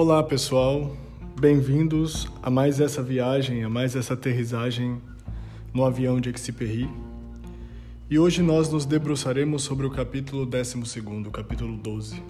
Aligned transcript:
Olá 0.00 0.22
pessoal, 0.22 0.96
bem-vindos 1.40 2.28
a 2.40 2.48
mais 2.48 2.78
essa 2.78 3.02
viagem, 3.02 3.64
a 3.64 3.68
mais 3.68 3.96
essa 3.96 4.14
aterrissagem 4.14 5.02
no 5.74 5.84
avião 5.84 6.20
de 6.20 6.30
Exupéry. 6.30 6.88
E 8.08 8.16
hoje 8.16 8.40
nós 8.40 8.70
nos 8.70 8.86
debruçaremos 8.86 9.64
sobre 9.64 9.86
o 9.86 9.90
capítulo 9.90 10.46
12, 10.46 10.78
o 11.26 11.30
capítulo 11.32 11.76
12, 11.76 12.22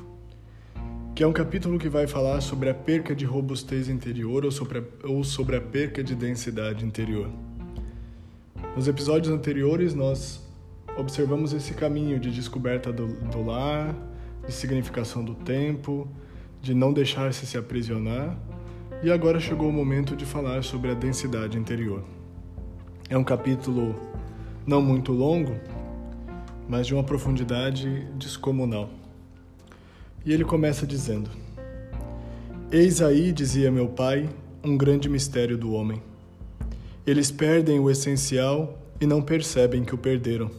que 1.14 1.22
é 1.22 1.26
um 1.26 1.32
capítulo 1.34 1.78
que 1.78 1.90
vai 1.90 2.06
falar 2.06 2.40
sobre 2.40 2.70
a 2.70 2.74
perca 2.74 3.14
de 3.14 3.26
robustez 3.26 3.90
interior 3.90 4.46
ou 4.46 4.50
sobre 4.50 4.78
a, 4.78 5.06
ou 5.06 5.22
sobre 5.22 5.54
a 5.56 5.60
perca 5.60 6.02
de 6.02 6.14
densidade 6.14 6.86
interior. 6.86 7.28
Nos 8.74 8.88
episódios 8.88 9.30
anteriores 9.30 9.92
nós 9.92 10.42
observamos 10.96 11.52
esse 11.52 11.74
caminho 11.74 12.18
de 12.18 12.30
descoberta 12.30 12.90
do, 12.90 13.08
do 13.08 13.42
lar, 13.44 13.94
de 14.46 14.54
significação 14.54 15.22
do 15.22 15.34
tempo, 15.34 16.08
de 16.60 16.74
não 16.74 16.92
deixar-se 16.92 17.46
se 17.46 17.56
aprisionar, 17.56 18.36
e 19.02 19.10
agora 19.10 19.38
chegou 19.38 19.68
o 19.68 19.72
momento 19.72 20.16
de 20.16 20.24
falar 20.24 20.64
sobre 20.64 20.90
a 20.90 20.94
densidade 20.94 21.56
interior. 21.56 22.02
É 23.08 23.16
um 23.16 23.24
capítulo 23.24 23.94
não 24.66 24.82
muito 24.82 25.12
longo, 25.12 25.54
mas 26.68 26.86
de 26.86 26.94
uma 26.94 27.04
profundidade 27.04 28.06
descomunal. 28.16 28.90
E 30.26 30.32
ele 30.32 30.44
começa 30.44 30.86
dizendo: 30.86 31.30
Eis 32.70 33.00
aí, 33.00 33.32
dizia 33.32 33.70
meu 33.70 33.88
pai, 33.88 34.28
um 34.62 34.76
grande 34.76 35.08
mistério 35.08 35.56
do 35.56 35.72
homem. 35.72 36.02
Eles 37.06 37.30
perdem 37.30 37.80
o 37.80 37.88
essencial 37.88 38.78
e 39.00 39.06
não 39.06 39.22
percebem 39.22 39.84
que 39.84 39.94
o 39.94 39.98
perderam. 39.98 40.50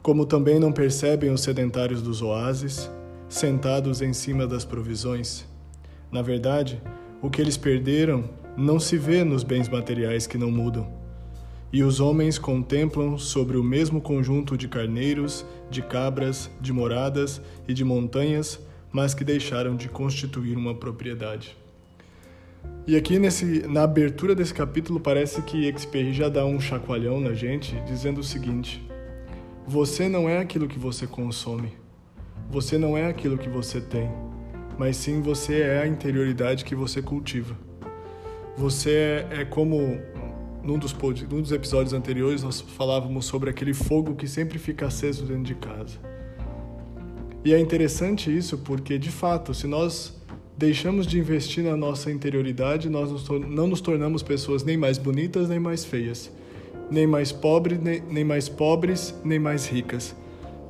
Como 0.00 0.24
também 0.24 0.58
não 0.58 0.72
percebem 0.72 1.30
os 1.30 1.42
sedentários 1.42 2.00
dos 2.00 2.22
oásis, 2.22 2.90
sentados 3.28 4.02
em 4.02 4.12
cima 4.12 4.46
das 4.46 4.64
provisões. 4.64 5.46
Na 6.10 6.22
verdade, 6.22 6.80
o 7.20 7.30
que 7.30 7.40
eles 7.40 7.56
perderam 7.56 8.24
não 8.56 8.78
se 8.78 8.96
vê 8.96 9.24
nos 9.24 9.42
bens 9.42 9.68
materiais 9.68 10.26
que 10.26 10.38
não 10.38 10.50
mudam. 10.50 10.86
E 11.72 11.82
os 11.82 11.98
homens 11.98 12.38
contemplam 12.38 13.18
sobre 13.18 13.56
o 13.56 13.64
mesmo 13.64 14.00
conjunto 14.00 14.56
de 14.56 14.68
carneiros, 14.68 15.44
de 15.68 15.82
cabras, 15.82 16.48
de 16.60 16.72
moradas 16.72 17.40
e 17.66 17.74
de 17.74 17.82
montanhas, 17.82 18.60
mas 18.92 19.12
que 19.12 19.24
deixaram 19.24 19.74
de 19.74 19.88
constituir 19.88 20.56
uma 20.56 20.74
propriedade. 20.74 21.56
E 22.86 22.96
aqui 22.96 23.18
nesse, 23.18 23.66
na 23.66 23.82
abertura 23.82 24.34
desse 24.34 24.54
capítulo 24.54 25.00
parece 25.00 25.42
que 25.42 25.66
Exupéry 25.66 26.12
já 26.12 26.28
dá 26.28 26.44
um 26.44 26.60
chacoalhão 26.60 27.18
na 27.18 27.32
gente, 27.32 27.74
dizendo 27.86 28.20
o 28.20 28.24
seguinte: 28.24 28.86
Você 29.66 30.08
não 30.08 30.28
é 30.28 30.38
aquilo 30.38 30.68
que 30.68 30.78
você 30.78 31.06
consome. 31.06 31.72
Você 32.54 32.78
não 32.78 32.96
é 32.96 33.08
aquilo 33.08 33.36
que 33.36 33.48
você 33.48 33.80
tem, 33.80 34.08
mas 34.78 34.96
sim 34.96 35.20
você 35.20 35.62
é 35.62 35.80
a 35.80 35.88
interioridade 35.88 36.64
que 36.64 36.72
você 36.72 37.02
cultiva. 37.02 37.58
Você 38.56 38.90
é, 38.92 39.40
é 39.40 39.44
como 39.44 39.98
num 40.62 40.78
dos, 40.78 40.92
num 41.28 41.42
dos 41.42 41.50
episódios 41.50 41.92
anteriores 41.92 42.44
nós 42.44 42.60
falávamos 42.60 43.26
sobre 43.26 43.50
aquele 43.50 43.74
fogo 43.74 44.14
que 44.14 44.28
sempre 44.28 44.56
fica 44.56 44.86
aceso 44.86 45.24
dentro 45.24 45.42
de 45.42 45.56
casa. 45.56 45.98
E 47.44 47.52
é 47.52 47.58
interessante 47.58 48.34
isso 48.34 48.58
porque, 48.58 49.00
de 49.00 49.10
fato, 49.10 49.52
se 49.52 49.66
nós 49.66 50.16
deixamos 50.56 51.08
de 51.08 51.18
investir 51.18 51.64
na 51.64 51.76
nossa 51.76 52.08
interioridade, 52.08 52.88
nós 52.88 53.10
não 53.48 53.66
nos 53.66 53.80
tornamos 53.80 54.22
pessoas 54.22 54.62
nem 54.62 54.76
mais 54.76 54.96
bonitas 54.96 55.48
nem 55.48 55.58
mais 55.58 55.84
feias, 55.84 56.30
nem 56.88 57.04
mais 57.04 57.32
pobres, 57.32 57.80
nem, 57.80 58.00
nem 58.00 58.22
mais 58.22 58.48
pobres, 58.48 59.12
nem 59.24 59.40
mais 59.40 59.66
ricas 59.66 60.14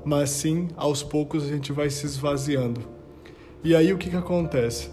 mas 0.05 0.31
sim 0.31 0.69
aos 0.77 1.03
poucos 1.03 1.45
a 1.45 1.49
gente 1.49 1.73
vai 1.73 1.89
se 1.91 2.07
esvaziando. 2.07 2.81
E 3.63 3.75
aí 3.75 3.93
o 3.93 3.99
que, 3.99 4.11
que 4.11 4.17
acontece? 4.17 4.91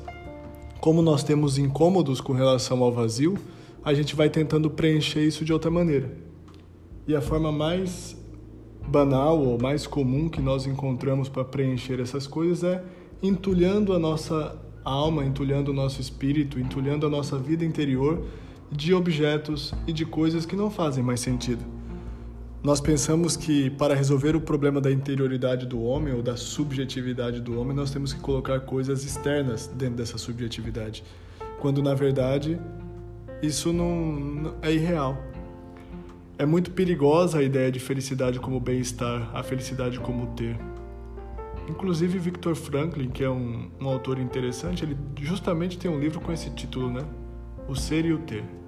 Como 0.80 1.02
nós 1.02 1.24
temos 1.24 1.58
incômodos 1.58 2.22
com 2.22 2.34
relação 2.34 2.82
ao 2.82 2.92
vazio, 2.92 3.38
a 3.84 3.94
gente 3.94 4.16
vai 4.16 4.30
tentando 4.30 4.70
preencher 4.70 5.26
isso 5.26 5.44
de 5.44 5.52
outra 5.52 5.70
maneira. 5.70 6.12
E 7.08 7.16
a 7.16 7.22
forma 7.22 7.52
mais 7.52 8.16
banal 8.88 9.40
ou 9.40 9.60
mais 9.60 9.86
comum 9.86 10.30
que 10.30 10.42
nós 10.42 10.66
encontramos 10.66 11.30
para 11.30 11.44
preencher 11.44 12.00
essas 12.00 12.26
coisas 12.26 12.64
é 12.64 12.84
entulhando 13.22 13.94
a 13.94 14.00
nossa 14.00 14.60
alma, 14.84 15.24
entulhando 15.26 15.72
o 15.72 15.74
nosso 15.74 16.02
espírito, 16.02 16.60
entulhando 16.60 17.06
a 17.06 17.10
nossa 17.10 17.38
vida 17.38 17.64
interior 17.64 18.26
de 18.72 18.94
objetos 18.94 19.74
e 19.86 19.94
de 19.94 20.06
coisas 20.06 20.46
que 20.46 20.56
não 20.56 20.72
fazem 20.72 21.04
mais 21.04 21.20
sentido. 21.20 21.81
Nós 22.64 22.80
pensamos 22.80 23.36
que 23.36 23.72
para 23.72 23.96
resolver 23.96 24.36
o 24.36 24.42
problema 24.42 24.80
da 24.80 24.92
interioridade 24.92 25.66
do 25.66 25.82
homem 25.82 26.14
ou 26.14 26.22
da 26.22 26.38
subjetividade 26.38 27.42
do 27.42 27.60
homem, 27.60 27.76
nós 27.76 27.90
temos 27.90 28.14
que 28.14 28.20
colocar 28.20 28.60
coisas 28.60 29.04
externas 29.04 29.66
dentro 29.66 29.96
dessa 29.96 30.20
subjetividade, 30.20 31.04
quando 31.60 31.82
na 31.82 31.96
verdade 31.96 32.62
isso 33.42 33.74
não 33.74 34.54
é 34.62 34.72
irreal. 34.72 35.18
É 36.38 36.46
muito 36.46 36.70
perigosa 36.70 37.40
a 37.40 37.44
ideia 37.44 37.72
de 37.72 37.80
felicidade 37.80 38.40
como 38.40 38.60
bem-estar, 38.60 39.32
a 39.36 39.42
felicidade 39.42 40.00
como 40.00 40.28
ter. 40.36 40.56
Inclusive 41.68 42.20
Victor 42.20 42.54
Franklin, 42.54 43.10
que 43.10 43.24
é 43.24 43.30
um, 43.30 43.72
um 43.80 43.88
autor 43.88 44.20
interessante, 44.20 44.86
ele 44.86 44.96
justamente 45.20 45.80
tem 45.80 45.90
um 45.90 46.00
livro 46.00 46.22
com 46.22 46.32
esse 46.32 46.52
título, 46.52 46.92
né? 46.92 47.04
O 47.68 47.76
Ser 47.76 48.06
e 48.06 48.14
o 48.14 48.20
Ter 48.20 48.61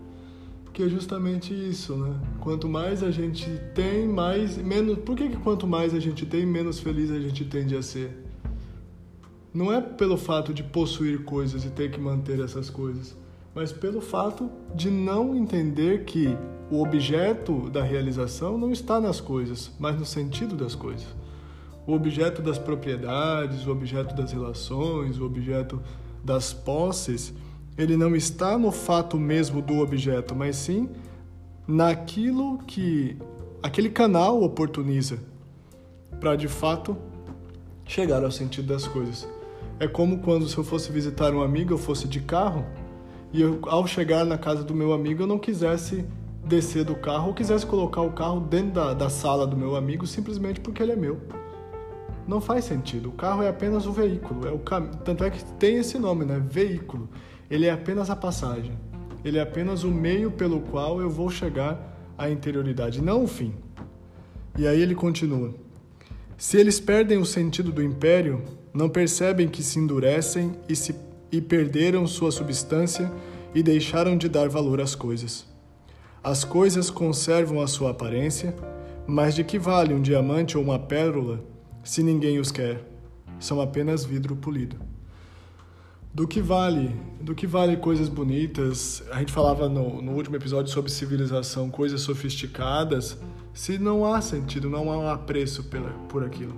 que 0.74 0.82
é 0.82 0.90
justamente 0.90 1.54
isso, 1.54 1.96
né? 1.96 2.20
Quanto 2.40 2.68
mais 2.68 3.04
a 3.04 3.12
gente 3.12 3.48
tem, 3.76 4.08
mais 4.08 4.58
menos. 4.58 4.98
Por 4.98 5.16
que, 5.16 5.30
que 5.30 5.38
quanto 5.38 5.68
mais 5.68 5.94
a 5.94 6.00
gente 6.00 6.26
tem, 6.26 6.46
menos 6.46 6.80
feliz 6.80 7.12
a 7.12 7.20
gente 7.20 7.46
tende 7.46 7.76
a 7.76 7.82
ser? 7.84 8.26
Não 9.54 9.72
é 9.72 9.80
pelo 9.80 10.18
fato 10.18 10.52
de 10.52 10.64
possuir 10.64 11.24
coisas 11.24 11.64
e 11.64 11.70
ter 11.70 11.92
que 11.92 12.00
manter 12.00 12.40
essas 12.40 12.72
coisas, 12.72 13.16
mas 13.54 13.72
pelo 13.72 14.02
fato 14.02 14.50
de 14.74 14.90
não 14.90 15.36
entender 15.36 16.06
que 16.06 16.36
o 16.72 16.82
objeto 16.82 17.70
da 17.70 17.84
realização 17.84 18.58
não 18.58 18.72
está 18.72 19.00
nas 19.00 19.22
coisas, 19.22 19.72
mas 19.80 19.96
no 20.00 20.06
sentido 20.06 20.56
das 20.56 20.74
coisas. 20.74 21.06
O 21.86 21.94
objeto 21.94 22.42
das 22.42 22.58
propriedades, 22.58 23.68
o 23.68 23.72
objeto 23.72 24.16
das 24.16 24.32
relações, 24.32 25.20
o 25.20 25.26
objeto 25.26 25.80
das 26.24 26.52
posses 26.52 27.32
ele 27.78 27.98
não 27.98 28.16
está 28.16 28.58
no 28.58 28.72
fato 28.72 29.18
mesmo 29.18 29.62
do 29.62 29.80
objeto, 29.80 30.36
mas 30.36 30.56
sim 30.56 30.90
naquilo 31.68 32.58
que 32.60 33.18
aquele 33.62 33.90
canal 33.90 34.44
oportuniza 34.44 35.18
para 36.20 36.36
de 36.36 36.48
fato 36.48 36.96
chegar 37.86 38.24
ao 38.24 38.32
sentido 38.32 38.68
das 38.68 38.88
coisas. 38.88 39.28
É 39.80 39.88
como 39.88 40.20
quando 40.20 40.48
se 40.48 40.58
eu 40.58 40.64
fosse 40.64 40.92
visitar 40.92 41.34
um 41.34 41.42
amigo, 41.42 41.74
eu 41.74 41.78
fosse 41.78 42.08
de 42.08 42.20
carro 42.20 42.66
e 43.32 43.42
eu, 43.42 43.60
ao 43.64 43.88
chegar 43.88 44.24
na 44.26 44.38
casa 44.38 44.64
do 44.64 44.76
meu 44.76 44.94
amigo 44.94 45.24
eu 45.24 45.28
não 45.28 45.40
quisesse 45.40 46.06
descer 46.46 46.84
do 46.84 46.96
carro 46.96 47.30
ou 47.30 47.34
quisesse 47.34 47.66
colocar 47.66 48.02
o 48.02 48.12
carro 48.12 48.42
dentro 48.42 48.74
da, 48.74 48.94
da 48.94 49.10
sala 49.10 49.48
do 49.48 49.58
meu 49.58 49.76
amigo 49.76 50.06
simplesmente 50.06 50.60
porque 50.60 50.84
ele 50.84 50.92
é 50.92 50.96
meu. 50.96 51.20
Não 52.28 52.40
faz 52.40 52.66
sentido. 52.66 53.10
O 53.10 53.12
carro 53.12 53.42
é 53.42 53.50
apenas 53.50 53.86
o 53.86 53.92
veículo. 53.92 54.48
É 54.48 54.52
o 54.52 54.60
cam... 54.60 54.88
Tanto 55.04 55.26
é 55.26 55.30
que 55.30 55.44
tem 55.56 55.76
esse 55.76 56.00
nome, 56.00 56.24
né? 56.24 56.42
Veículo 56.46 57.10
ele 57.54 57.68
é 57.68 57.70
apenas 57.70 58.10
a 58.10 58.16
passagem. 58.16 58.72
Ele 59.24 59.38
é 59.38 59.42
apenas 59.42 59.84
o 59.84 59.92
meio 59.92 60.32
pelo 60.32 60.60
qual 60.60 61.00
eu 61.00 61.08
vou 61.08 61.30
chegar 61.30 61.96
à 62.18 62.28
interioridade, 62.28 63.00
não 63.00 63.26
o 63.26 63.28
fim. 63.28 63.54
E 64.58 64.66
aí 64.66 64.82
ele 64.82 64.96
continua: 64.96 65.54
Se 66.36 66.58
eles 66.58 66.80
perdem 66.80 67.20
o 67.20 67.26
sentido 67.26 67.72
do 67.72 67.84
império, 67.84 68.42
não 68.74 68.90
percebem 68.90 69.48
que 69.48 69.62
se 69.62 69.78
endurecem 69.78 70.54
e, 70.68 70.76
se, 70.76 70.96
e 71.32 71.40
perderam 71.40 72.08
sua 72.08 72.32
substância 72.32 73.12
e 73.54 73.62
deixaram 73.62 74.18
de 74.18 74.28
dar 74.28 74.50
valor 74.50 74.82
às 74.82 74.96
coisas. 74.96 75.46
As 76.24 76.44
coisas 76.44 76.90
conservam 76.90 77.62
a 77.62 77.68
sua 77.68 77.92
aparência, 77.92 78.56
mas 79.06 79.36
de 79.36 79.44
que 79.44 79.60
vale 79.60 79.94
um 79.94 80.02
diamante 80.02 80.58
ou 80.58 80.64
uma 80.64 80.80
pérola 80.80 81.40
se 81.84 82.02
ninguém 82.02 82.40
os 82.40 82.52
quer? 82.52 82.84
São 83.40 83.62
apenas 83.62 84.04
vidro 84.04 84.36
polido 84.36 84.93
do 86.14 86.28
que 86.28 86.42
vale, 86.42 86.96
do 87.20 87.34
que 87.34 87.48
vale 87.48 87.76
coisas 87.78 88.08
bonitas. 88.08 89.04
A 89.12 89.20
gente 89.20 89.32
falava 89.32 89.68
no, 89.68 90.02
no 90.02 90.12
último 90.12 90.36
episódio 90.36 90.72
sobre 90.72 90.92
civilização, 90.92 91.70
coisas 91.70 92.02
sofisticadas, 92.02 93.18
se 93.54 93.78
não 93.78 94.06
há 94.06 94.22
sentido, 94.22 94.70
não 94.70 94.92
há 94.92 94.98
um 94.98 95.10
apreço 95.10 95.64
pela, 95.66 95.90
por 96.08 96.24
aquilo. 96.24 96.54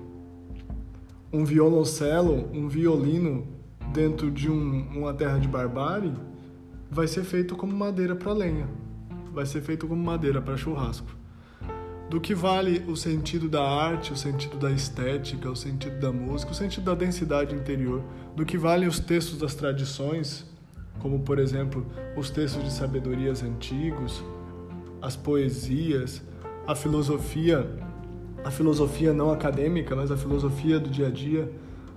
Um 1.32 1.46
violoncelo, 1.46 2.50
um 2.54 2.68
violino 2.68 3.48
dentro 3.94 4.30
de 4.30 4.50
um, 4.50 4.88
uma 4.96 5.14
terra 5.14 5.40
de 5.40 5.48
barbárie 5.48 6.14
vai 6.90 7.08
ser 7.08 7.24
feito 7.24 7.56
como 7.56 7.76
madeira 7.76 8.16
para 8.16 8.34
lenha, 8.34 8.70
vai 9.34 9.46
ser 9.46 9.62
feito 9.62 9.88
como 9.88 10.02
madeira 10.02 10.42
para 10.42 10.58
churrasco 10.58 11.25
do 12.16 12.22
que 12.22 12.34
vale 12.34 12.82
o 12.88 12.96
sentido 12.96 13.50
da 13.50 13.62
arte, 13.62 14.14
o 14.14 14.16
sentido 14.16 14.56
da 14.56 14.72
estética, 14.72 15.52
o 15.52 15.56
sentido 15.56 16.00
da 16.00 16.14
música, 16.14 16.54
o 16.54 16.56
sentido 16.56 16.86
da 16.86 16.96
densidade 16.96 17.54
interior, 17.54 18.02
do 18.34 18.46
que 18.46 18.58
valem 18.58 18.88
os 18.88 19.02
textos 19.02 19.38
das 19.38 19.54
tradições, 19.54 20.46
como 21.00 21.20
por 21.20 21.40
exemplo 21.40 21.86
os 22.16 22.30
textos 22.30 22.64
de 22.64 22.72
sabedorias 22.72 23.44
antigos, 23.44 24.24
as 25.02 25.18
poesias, 25.18 26.22
a 26.66 26.74
filosofia, 26.74 27.70
a 28.46 28.50
filosofia 28.50 29.12
não 29.12 29.30
acadêmica, 29.30 29.94
mas 29.94 30.10
a 30.10 30.16
filosofia 30.16 30.80
do 30.80 30.90
dia 30.90 31.08
a 31.08 31.12
dia, 31.12 31.52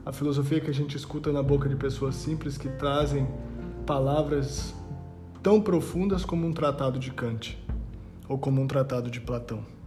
a 0.05 0.11
filosofia 0.11 0.61
que 0.61 0.69
a 0.69 0.75
gente 0.75 0.97
escuta 0.97 1.31
na 1.31 1.44
boca 1.44 1.69
de 1.69 1.76
pessoas 1.76 2.17
simples 2.17 2.59
que 2.59 2.69
trazem 2.70 3.25
palavras 3.87 4.75
tão 5.44 5.61
profundas 5.61 6.25
como 6.25 6.44
um 6.44 6.53
tratado 6.53 6.99
de 6.99 7.12
Kant 7.12 7.56
ou 8.29 8.37
como 8.37 8.61
um 8.61 8.67
tratado 8.67 9.09
de 9.12 9.20
Platão. 9.20 9.77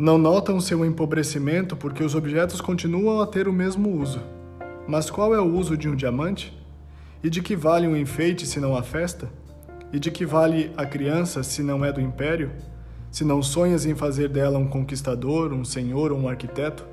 Não 0.00 0.16
notam 0.16 0.58
seu 0.62 0.82
empobrecimento 0.82 1.76
porque 1.76 2.02
os 2.02 2.14
objetos 2.14 2.62
continuam 2.62 3.20
a 3.20 3.26
ter 3.26 3.46
o 3.46 3.52
mesmo 3.52 3.90
uso. 4.00 4.18
Mas 4.88 5.10
qual 5.10 5.34
é 5.34 5.38
o 5.38 5.54
uso 5.54 5.76
de 5.76 5.90
um 5.90 5.94
diamante? 5.94 6.58
E 7.22 7.28
de 7.28 7.42
que 7.42 7.54
vale 7.54 7.86
um 7.86 7.94
enfeite 7.94 8.46
se 8.46 8.58
não 8.58 8.74
a 8.74 8.82
festa? 8.82 9.30
E 9.92 9.98
de 9.98 10.10
que 10.10 10.24
vale 10.24 10.72
a 10.74 10.86
criança 10.86 11.42
se 11.42 11.62
não 11.62 11.84
é 11.84 11.92
do 11.92 12.00
império? 12.00 12.50
Se 13.10 13.24
não 13.24 13.42
sonhas 13.42 13.84
em 13.84 13.94
fazer 13.94 14.30
dela 14.30 14.58
um 14.58 14.66
conquistador, 14.66 15.52
um 15.52 15.66
senhor 15.66 16.12
ou 16.12 16.18
um 16.18 16.30
arquiteto? 16.30 16.86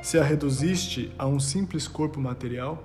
Se 0.00 0.16
a 0.16 0.22
reduziste 0.22 1.10
a 1.18 1.26
um 1.26 1.40
simples 1.40 1.88
corpo 1.88 2.20
material? 2.20 2.84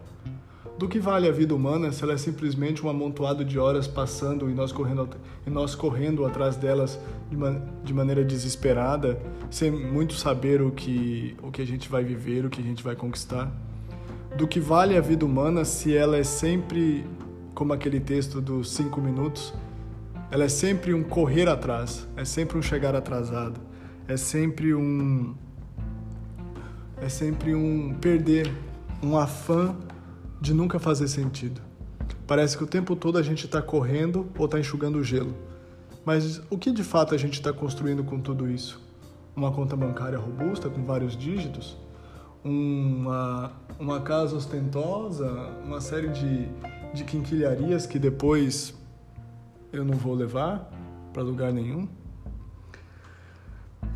Do 0.80 0.88
que 0.88 0.98
vale 0.98 1.28
a 1.28 1.32
vida 1.34 1.54
humana 1.54 1.92
se 1.92 2.02
ela 2.06 2.14
é 2.14 2.18
simplesmente 2.18 2.86
um 2.86 2.90
amontoado 2.90 3.44
de 3.44 3.60
horas 3.60 3.86
passando 3.86 4.50
e 4.50 4.54
nós 4.54 4.72
correndo, 4.72 5.10
e 5.46 5.50
nós 5.50 5.76
correndo 5.76 6.26
atrás 6.26 6.56
delas 6.56 6.98
de, 7.30 7.36
uma, 7.36 7.62
de 7.84 7.94
maneira 7.94 8.24
desesperada, 8.24 9.22
sem 9.52 9.70
muito 9.70 10.14
saber 10.14 10.62
o 10.62 10.72
que, 10.72 11.36
o 11.44 11.52
que 11.52 11.62
a 11.62 11.68
gente 11.68 11.90
vai 11.90 12.02
viver, 12.06 12.46
o 12.46 12.50
que 12.50 12.62
a 12.62 12.64
gente 12.64 12.82
vai 12.82 12.96
conquistar? 12.96 13.52
Do 14.38 14.48
que 14.48 14.62
vale 14.62 14.96
a 14.96 15.02
vida 15.02 15.26
humana 15.26 15.66
se 15.66 15.94
ela 15.94 16.16
é 16.16 16.24
sempre, 16.24 17.06
como 17.54 17.74
aquele 17.74 18.00
texto 18.00 18.40
dos 18.40 18.72
cinco 18.72 19.02
minutos, 19.02 19.54
ela 20.32 20.46
é 20.46 20.50
sempre 20.50 20.94
um 20.94 21.04
correr 21.04 21.50
atrás, 21.50 22.08
é 22.16 22.24
sempre 22.24 22.58
um 22.58 22.62
chegar 22.62 22.96
atrasado, 22.96 23.60
é 24.08 24.16
sempre 24.16 24.74
um. 24.74 25.36
É 27.02 27.10
sempre 27.10 27.54
um 27.54 27.96
perder, 28.00 28.50
um 29.04 29.18
afã 29.18 29.76
de 30.40 30.54
nunca 30.54 30.80
fazer 30.80 31.08
sentido. 31.08 31.62
Parece 32.26 32.58
que 32.58 32.64
o 32.64 32.68
tempo 32.68 32.96
todo 32.96 33.18
a 33.18 33.24
gente 33.24 33.46
está 33.46 33.62
correndo 33.62 34.28
ou 34.38 34.46
está 34.46 34.60
enxugando 34.60 34.98
o 34.98 35.04
gelo. 35.04 35.36
Mas 36.06 36.42
o 36.50 36.58
que 36.58 36.72
de 36.72 36.84
fato 36.84 37.14
a 37.14 37.18
gente 37.18 37.34
está 37.34 37.52
construindo 37.52 38.04
com 38.04 38.20
tudo 38.20 38.50
isso? 38.50 38.82
Uma 39.36 39.52
conta 39.52 39.76
bancária 39.76 40.18
robusta 40.18 40.70
com 40.70 40.84
vários 40.84 41.16
dígitos? 41.18 41.78
Uma, 42.44 43.52
uma 43.80 44.00
casa 44.02 44.36
ostentosa? 44.36 45.30
Uma 45.66 45.82
série 45.82 46.10
de, 46.10 46.48
de 46.94 47.04
quinquilharias 47.04 47.86
que 47.86 48.00
depois 48.00 48.74
eu 49.74 49.84
não 49.84 49.96
vou 49.96 50.16
levar 50.16 50.70
para 51.14 51.22
lugar 51.22 51.52
nenhum? 51.52 51.88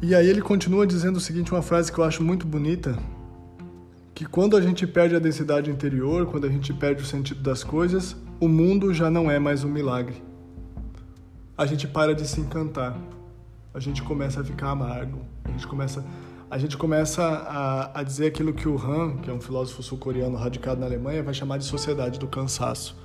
E 0.01 0.13
aí 0.13 0.27
ele 0.27 0.41
continua 0.41 0.85
dizendo 0.85 1.17
o 1.17 1.21
seguinte, 1.21 1.51
uma 1.51 1.61
frase 1.61 1.91
que 1.91 1.97
eu 1.97 2.03
acho 2.03 2.21
muito 2.21 2.45
bonita, 2.45 2.97
que 4.13 4.25
quando 4.25 4.55
a 4.55 4.61
gente 4.61 4.85
perde 4.85 5.15
a 5.15 5.19
densidade 5.19 5.71
interior, 5.71 6.27
quando 6.27 6.45
a 6.45 6.49
gente 6.49 6.71
perde 6.73 7.01
o 7.01 7.05
sentido 7.05 7.41
das 7.41 7.63
coisas, 7.63 8.15
o 8.39 8.47
mundo 8.47 8.93
já 8.93 9.09
não 9.09 9.29
é 9.29 9.39
mais 9.39 9.63
um 9.63 9.69
milagre. 9.69 10.21
A 11.57 11.65
gente 11.65 11.87
para 11.87 12.13
de 12.13 12.27
se 12.27 12.39
encantar. 12.39 12.95
A 13.73 13.79
gente 13.79 14.03
começa 14.03 14.41
a 14.41 14.43
ficar 14.43 14.69
amargo. 14.69 15.25
A 15.43 15.49
gente 15.49 15.65
começa, 15.65 16.05
a 16.49 16.57
gente 16.59 16.77
começa 16.77 17.23
a, 17.23 17.99
a 17.99 18.03
dizer 18.03 18.27
aquilo 18.27 18.53
que 18.53 18.67
o 18.67 18.77
Han, 18.77 19.17
que 19.17 19.29
é 19.29 19.33
um 19.33 19.41
filósofo 19.41 19.81
sul-coreano 19.81 20.37
radicado 20.37 20.79
na 20.79 20.85
Alemanha, 20.85 21.23
vai 21.23 21.33
chamar 21.33 21.57
de 21.57 21.65
sociedade 21.65 22.19
do 22.19 22.27
cansaço. 22.27 22.95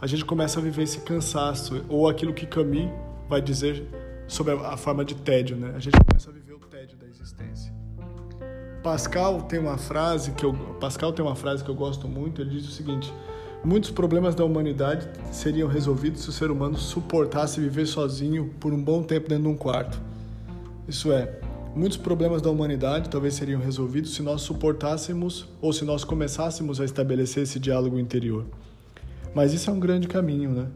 A 0.00 0.06
gente 0.06 0.24
começa 0.24 0.58
a 0.58 0.62
viver 0.62 0.82
esse 0.82 1.00
cansaço, 1.00 1.84
ou 1.88 2.08
aquilo 2.08 2.32
que 2.32 2.46
Camus 2.46 2.90
vai 3.28 3.40
dizer 3.40 3.86
sobre 4.26 4.54
a, 4.54 4.76
forma 4.76 5.04
de 5.04 5.14
tédio, 5.14 5.56
né? 5.56 5.74
A 5.76 5.78
gente 5.78 5.96
começa 6.06 6.30
a 6.30 6.32
viver 6.32 6.54
o 6.54 6.58
tédio 6.58 6.96
da 6.96 7.06
existência. 7.06 7.72
Pascal 8.82 9.42
tem 9.42 9.58
uma 9.58 9.76
frase 9.76 10.32
que 10.32 10.44
eu 10.44 10.54
Pascal 10.80 11.12
tem 11.12 11.24
uma 11.24 11.36
frase 11.36 11.62
que 11.62 11.70
eu 11.70 11.74
gosto 11.74 12.08
muito, 12.08 12.40
ele 12.40 12.50
diz 12.50 12.66
o 12.66 12.70
seguinte: 12.70 13.12
Muitos 13.62 13.90
problemas 13.90 14.34
da 14.34 14.42
humanidade 14.42 15.06
seriam 15.30 15.68
resolvidos 15.68 16.22
se 16.22 16.30
o 16.30 16.32
ser 16.32 16.50
humano 16.50 16.78
suportasse 16.78 17.60
viver 17.60 17.86
sozinho 17.86 18.54
por 18.58 18.72
um 18.72 18.82
bom 18.82 19.02
tempo 19.02 19.28
dentro 19.28 19.44
de 19.44 19.48
um 19.50 19.56
quarto. 19.56 20.00
Isso 20.88 21.12
é, 21.12 21.38
muitos 21.76 21.98
problemas 21.98 22.40
da 22.40 22.48
humanidade 22.50 23.10
talvez 23.10 23.34
seriam 23.34 23.60
resolvidos 23.60 24.14
se 24.14 24.22
nós 24.22 24.40
suportássemos 24.40 25.46
ou 25.60 25.74
se 25.74 25.84
nós 25.84 26.04
começássemos 26.04 26.80
a 26.80 26.86
estabelecer 26.86 27.42
esse 27.42 27.60
diálogo 27.60 27.98
interior. 27.98 28.46
Mas 29.34 29.52
isso 29.52 29.68
é 29.68 29.72
um 29.74 29.78
grande 29.78 30.08
caminho, 30.08 30.50
né? 30.50 30.66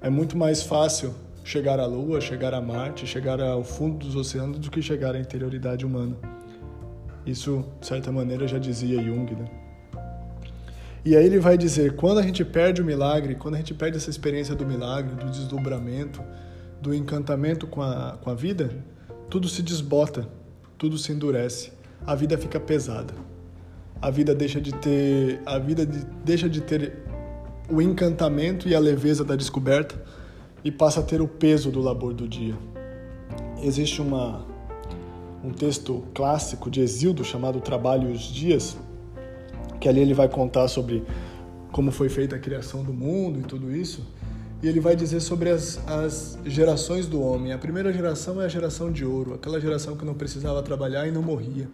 É 0.00 0.08
muito 0.08 0.38
mais 0.38 0.62
fácil 0.62 1.14
chegar 1.44 1.78
à 1.78 1.84
Lua, 1.84 2.18
chegar 2.18 2.54
a 2.54 2.62
Marte, 2.62 3.06
chegar 3.06 3.42
ao 3.42 3.62
fundo 3.62 3.98
dos 3.98 4.16
oceanos 4.16 4.58
do 4.58 4.70
que 4.70 4.80
chegar 4.80 5.14
à 5.14 5.20
interioridade 5.20 5.84
humana. 5.84 6.16
Isso, 7.26 7.64
de 7.80 7.86
certa 7.86 8.12
maneira, 8.12 8.46
já 8.46 8.58
dizia 8.58 9.02
Jung. 9.02 9.34
Né? 9.34 9.44
E 11.04 11.16
aí 11.16 11.24
ele 11.24 11.38
vai 11.38 11.56
dizer: 11.58 11.96
quando 11.96 12.18
a 12.18 12.22
gente 12.22 12.44
perde 12.44 12.80
o 12.80 12.84
milagre, 12.84 13.34
quando 13.34 13.54
a 13.54 13.58
gente 13.58 13.74
perde 13.74 13.96
essa 13.96 14.10
experiência 14.10 14.54
do 14.54 14.66
milagre, 14.66 15.14
do 15.14 15.30
desdobramento, 15.30 16.22
do 16.80 16.94
encantamento 16.94 17.66
com 17.66 17.82
a, 17.82 18.18
com 18.22 18.30
a 18.30 18.34
vida, 18.34 18.70
tudo 19.28 19.48
se 19.48 19.62
desbota, 19.62 20.28
tudo 20.78 20.98
se 20.98 21.12
endurece, 21.12 21.72
a 22.06 22.14
vida 22.14 22.36
fica 22.38 22.60
pesada. 22.60 23.14
A 24.00 24.10
vida 24.10 24.34
deixa 24.34 24.60
de 24.60 24.72
ter, 24.74 25.40
a 25.46 25.58
vida 25.58 25.86
de, 25.86 26.04
deixa 26.24 26.48
de 26.48 26.60
ter 26.60 27.04
o 27.70 27.80
encantamento 27.80 28.68
e 28.68 28.74
a 28.74 28.78
leveza 28.78 29.24
da 29.24 29.34
descoberta 29.34 29.94
e 30.62 30.70
passa 30.70 31.00
a 31.00 31.02
ter 31.02 31.20
o 31.22 31.28
peso 31.28 31.70
do 31.70 31.80
labor 31.80 32.12
do 32.12 32.28
dia. 32.28 32.54
Existe 33.62 34.02
uma 34.02 34.44
um 35.44 35.52
texto 35.52 36.02
clássico 36.14 36.70
de 36.70 36.80
Exildo 36.80 37.22
chamado 37.22 37.60
Trabalho 37.60 38.08
e 38.08 38.12
os 38.12 38.22
Dias, 38.22 38.76
que 39.78 39.88
ali 39.88 40.00
ele 40.00 40.14
vai 40.14 40.28
contar 40.28 40.66
sobre 40.68 41.04
como 41.70 41.90
foi 41.92 42.08
feita 42.08 42.36
a 42.36 42.38
criação 42.38 42.82
do 42.82 42.92
mundo 42.92 43.40
e 43.40 43.42
tudo 43.42 43.74
isso. 43.74 44.06
E 44.62 44.68
ele 44.68 44.80
vai 44.80 44.96
dizer 44.96 45.20
sobre 45.20 45.50
as, 45.50 45.78
as 45.86 46.38
gerações 46.46 47.06
do 47.06 47.20
homem. 47.20 47.52
A 47.52 47.58
primeira 47.58 47.92
geração 47.92 48.40
é 48.40 48.46
a 48.46 48.48
geração 48.48 48.90
de 48.90 49.04
ouro, 49.04 49.34
aquela 49.34 49.60
geração 49.60 49.94
que 49.94 50.04
não 50.04 50.14
precisava 50.14 50.62
trabalhar 50.62 51.06
e 51.06 51.10
não 51.10 51.20
morria, 51.20 51.68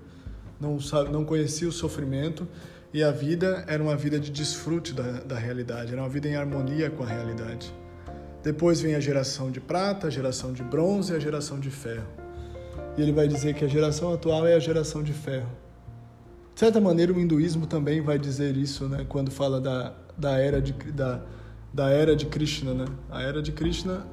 não, 0.60 0.78
não 1.12 1.24
conhecia 1.24 1.68
o 1.68 1.72
sofrimento 1.72 2.48
e 2.92 3.04
a 3.04 3.12
vida 3.12 3.64
era 3.68 3.80
uma 3.80 3.96
vida 3.96 4.18
de 4.18 4.32
desfrute 4.32 4.92
da, 4.92 5.20
da 5.20 5.38
realidade, 5.38 5.92
era 5.92 6.02
uma 6.02 6.08
vida 6.08 6.26
em 6.26 6.34
harmonia 6.34 6.90
com 6.90 7.04
a 7.04 7.06
realidade. 7.06 7.72
Depois 8.42 8.80
vem 8.80 8.96
a 8.96 9.00
geração 9.00 9.50
de 9.50 9.60
prata, 9.60 10.08
a 10.08 10.10
geração 10.10 10.52
de 10.52 10.64
bronze 10.64 11.12
e 11.12 11.16
a 11.16 11.20
geração 11.20 11.60
de 11.60 11.70
ferro. 11.70 12.19
Ele 13.02 13.12
vai 13.12 13.28
dizer 13.28 13.54
que 13.54 13.64
a 13.64 13.68
geração 13.68 14.12
atual 14.12 14.46
é 14.46 14.54
a 14.54 14.58
geração 14.58 15.02
de 15.02 15.12
ferro. 15.12 15.50
De 16.54 16.60
certa 16.60 16.80
maneira, 16.80 17.12
o 17.12 17.20
hinduísmo 17.20 17.66
também 17.66 18.00
vai 18.00 18.18
dizer 18.18 18.56
isso, 18.56 18.88
né? 18.88 19.06
Quando 19.08 19.30
fala 19.30 19.60
da, 19.60 19.94
da, 20.16 20.38
era, 20.38 20.60
de, 20.60 20.72
da, 20.72 21.20
da 21.72 21.90
era 21.90 22.14
de 22.14 22.26
Krishna, 22.26 22.74
né? 22.74 22.84
A 23.10 23.22
era 23.22 23.40
de 23.40 23.52
Krishna 23.52 24.06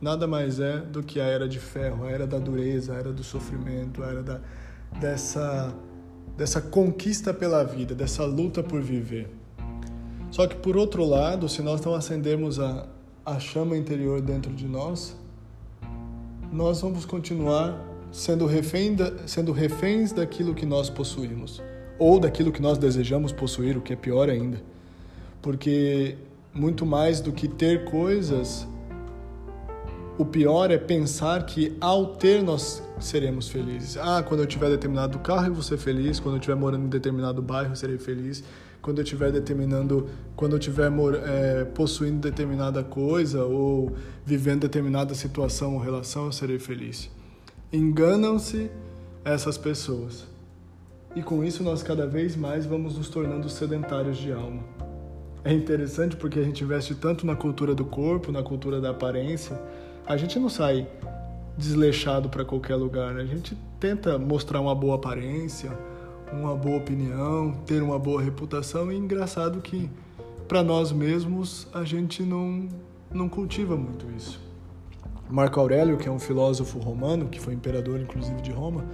nada 0.00 0.26
mais 0.26 0.60
é 0.60 0.78
do 0.80 1.02
que 1.02 1.18
a 1.18 1.24
era 1.24 1.48
de 1.48 1.58
ferro, 1.58 2.04
a 2.04 2.10
era 2.10 2.26
da 2.26 2.38
dureza, 2.38 2.92
a 2.92 2.96
era 2.96 3.10
do 3.10 3.24
sofrimento, 3.24 4.02
a 4.02 4.06
era 4.08 4.22
da, 4.22 4.40
dessa, 5.00 5.74
dessa 6.36 6.60
conquista 6.60 7.32
pela 7.32 7.64
vida, 7.64 7.94
dessa 7.94 8.24
luta 8.26 8.62
por 8.62 8.82
viver. 8.82 9.30
Só 10.30 10.46
que, 10.46 10.56
por 10.56 10.76
outro 10.76 11.04
lado, 11.04 11.48
se 11.48 11.62
nós 11.62 11.80
não 11.80 11.94
acendermos 11.94 12.60
a, 12.60 12.86
a 13.24 13.38
chama 13.38 13.76
interior 13.78 14.20
dentro 14.20 14.52
de 14.52 14.66
nós, 14.68 15.16
nós 16.52 16.82
vamos 16.82 17.06
continuar 17.06 17.80
sendo, 18.14 18.46
refém 18.46 18.94
da, 18.94 19.26
sendo 19.26 19.50
reféns 19.50 20.12
daquilo 20.12 20.54
que 20.54 20.64
nós 20.64 20.88
possuímos, 20.88 21.60
ou 21.98 22.20
daquilo 22.20 22.52
que 22.52 22.62
nós 22.62 22.78
desejamos 22.78 23.32
possuir, 23.32 23.76
o 23.76 23.80
que 23.80 23.92
é 23.92 23.96
pior 23.96 24.30
ainda. 24.30 24.62
Porque 25.42 26.16
muito 26.52 26.86
mais 26.86 27.20
do 27.20 27.32
que 27.32 27.48
ter 27.48 27.84
coisas, 27.84 28.68
o 30.16 30.24
pior 30.24 30.70
é 30.70 30.78
pensar 30.78 31.44
que 31.44 31.76
ao 31.80 32.14
ter 32.14 32.40
nós 32.40 32.80
seremos 33.00 33.48
felizes. 33.48 33.96
Ah, 33.96 34.22
quando 34.22 34.40
eu 34.40 34.46
tiver 34.46 34.70
determinado 34.70 35.18
carro 35.18 35.48
eu 35.48 35.54
vou 35.54 35.62
ser 35.62 35.76
feliz, 35.76 36.20
quando 36.20 36.36
eu 36.36 36.38
estiver 36.38 36.54
morando 36.54 36.84
em 36.86 36.88
determinado 36.88 37.42
bairro 37.42 37.72
eu 37.72 37.76
serei 37.76 37.98
feliz, 37.98 38.44
quando 38.80 38.98
eu 38.98 39.02
estiver 39.02 39.32
determinando, 39.32 40.08
quando 40.36 40.52
eu 40.52 40.58
estiver 40.58 40.88
é, 41.24 41.64
possuindo 41.64 42.20
determinada 42.20 42.84
coisa 42.84 43.44
ou 43.44 43.92
vivendo 44.24 44.60
determinada 44.60 45.16
situação 45.16 45.74
ou 45.74 45.80
relação, 45.80 46.26
eu 46.26 46.32
serei 46.32 46.60
feliz. 46.60 47.10
Enganam-se 47.74 48.70
essas 49.24 49.58
pessoas. 49.58 50.28
E 51.16 51.20
com 51.24 51.42
isso 51.42 51.64
nós 51.64 51.82
cada 51.82 52.06
vez 52.06 52.36
mais 52.36 52.64
vamos 52.64 52.96
nos 52.96 53.08
tornando 53.08 53.48
sedentários 53.48 54.16
de 54.16 54.30
alma. 54.30 54.62
É 55.42 55.52
interessante 55.52 56.14
porque 56.14 56.38
a 56.38 56.44
gente 56.44 56.62
investe 56.62 56.94
tanto 56.94 57.26
na 57.26 57.34
cultura 57.34 57.74
do 57.74 57.84
corpo, 57.84 58.30
na 58.30 58.44
cultura 58.44 58.80
da 58.80 58.90
aparência, 58.90 59.60
a 60.06 60.16
gente 60.16 60.38
não 60.38 60.48
sai 60.48 60.86
desleixado 61.58 62.28
para 62.28 62.44
qualquer 62.44 62.76
lugar, 62.76 63.12
né? 63.12 63.22
a 63.22 63.26
gente 63.26 63.58
tenta 63.80 64.20
mostrar 64.20 64.60
uma 64.60 64.74
boa 64.74 64.94
aparência, 64.94 65.76
uma 66.32 66.54
boa 66.54 66.76
opinião, 66.76 67.54
ter 67.66 67.82
uma 67.82 67.98
boa 67.98 68.22
reputação 68.22 68.92
e 68.92 68.96
engraçado 68.96 69.60
que 69.60 69.90
para 70.46 70.62
nós 70.62 70.92
mesmos 70.92 71.66
a 71.74 71.82
gente 71.82 72.22
não 72.22 72.68
não 73.12 73.28
cultiva 73.28 73.76
muito 73.76 74.06
isso. 74.16 74.43
Marco 75.30 75.58
Aurélio, 75.58 75.96
que 75.96 76.08
é 76.08 76.10
um 76.10 76.18
filósofo 76.18 76.78
romano, 76.78 77.28
que 77.28 77.40
foi 77.40 77.54
imperador 77.54 78.00
inclusive 78.00 78.40
de 78.42 78.50
Roma, 78.50 78.84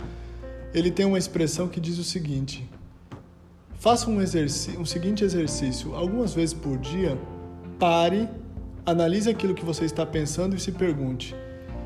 ele 0.72 0.90
tem 0.90 1.04
uma 1.04 1.18
expressão 1.18 1.68
que 1.68 1.80
diz 1.80 1.98
o 1.98 2.04
seguinte: 2.04 2.68
faça 3.78 4.08
um, 4.08 4.18
um 4.18 4.84
seguinte 4.84 5.24
exercício. 5.24 5.94
Algumas 5.94 6.32
vezes 6.32 6.54
por 6.54 6.78
dia, 6.78 7.18
pare, 7.78 8.28
analise 8.86 9.28
aquilo 9.28 9.54
que 9.54 9.64
você 9.64 9.84
está 9.84 10.06
pensando 10.06 10.54
e 10.54 10.60
se 10.60 10.72
pergunte: 10.72 11.34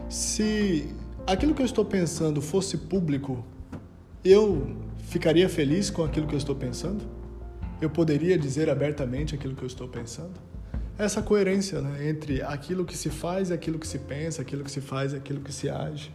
se 0.09 0.95
aquilo 1.27 1.55
que 1.55 1.63
eu 1.63 1.67
estou 1.67 1.85
pensando 1.85 2.43
fosse 2.43 2.77
público, 2.77 3.45
eu 4.25 4.77
ficaria 4.99 5.49
feliz 5.49 5.91
com 5.91 6.05
aquilo 6.05 6.27
que 6.27 6.35
eu 6.35 6.39
estou 6.39 6.55
pensando? 6.55 7.05
Eu 7.81 7.91
poderia 7.91 8.39
dizer 8.39 8.71
abertamente 8.71 9.35
aquilo 9.35 9.55
que 9.55 9.63
eu 9.63 9.67
estou 9.67 9.89
pensando? 9.89 10.33
Essa 10.97 11.21
coerência 11.21 11.81
né, 11.81 12.09
entre 12.09 12.41
aquilo 12.43 12.85
que 12.85 12.97
se 12.97 13.11
faz 13.11 13.51
e 13.51 13.53
aquilo 13.53 13.79
que 13.81 13.87
se 13.87 13.99
pensa, 13.99 14.43
aquilo 14.43 14.63
que 14.63 14.71
se 14.71 14.81
faz 14.81 15.13
e 15.13 15.17
aquilo 15.17 15.41
que 15.41 15.53
se 15.53 15.69
age. 15.69 16.13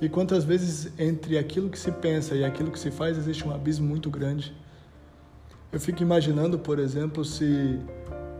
E 0.00 0.08
quantas 0.08 0.44
vezes 0.44 0.90
entre 0.98 1.36
aquilo 1.36 1.68
que 1.68 1.78
se 1.78 1.92
pensa 1.92 2.34
e 2.34 2.42
aquilo 2.42 2.70
que 2.70 2.78
se 2.78 2.90
faz 2.90 3.18
existe 3.18 3.46
um 3.46 3.54
abismo 3.54 3.86
muito 3.86 4.08
grande. 4.08 4.54
Eu 5.70 5.78
fico 5.78 6.02
imaginando, 6.02 6.58
por 6.58 6.78
exemplo, 6.78 7.24
se 7.24 7.78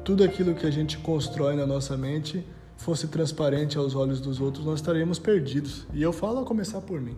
tudo 0.05 0.25
aquilo 0.25 0.55
que 0.55 0.67
a 0.67 0.71
gente 0.71 0.97
constrói 0.99 1.55
na 1.55 1.67
nossa 1.67 1.97
mente 1.97 2.45
fosse 2.79 3.07
transparente 3.09 3.77
aos 3.77 3.95
olhos 3.95 4.21
dos 4.21 4.41
outros, 4.41 4.65
nós 4.65 4.81
estaríamos 4.81 5.19
perdidos. 5.19 5.87
E 5.93 6.03
eu 6.03 6.13
falo 6.13 6.41
a 6.41 6.45
começar 6.45 6.81
por 6.81 7.01
mim. 7.01 7.17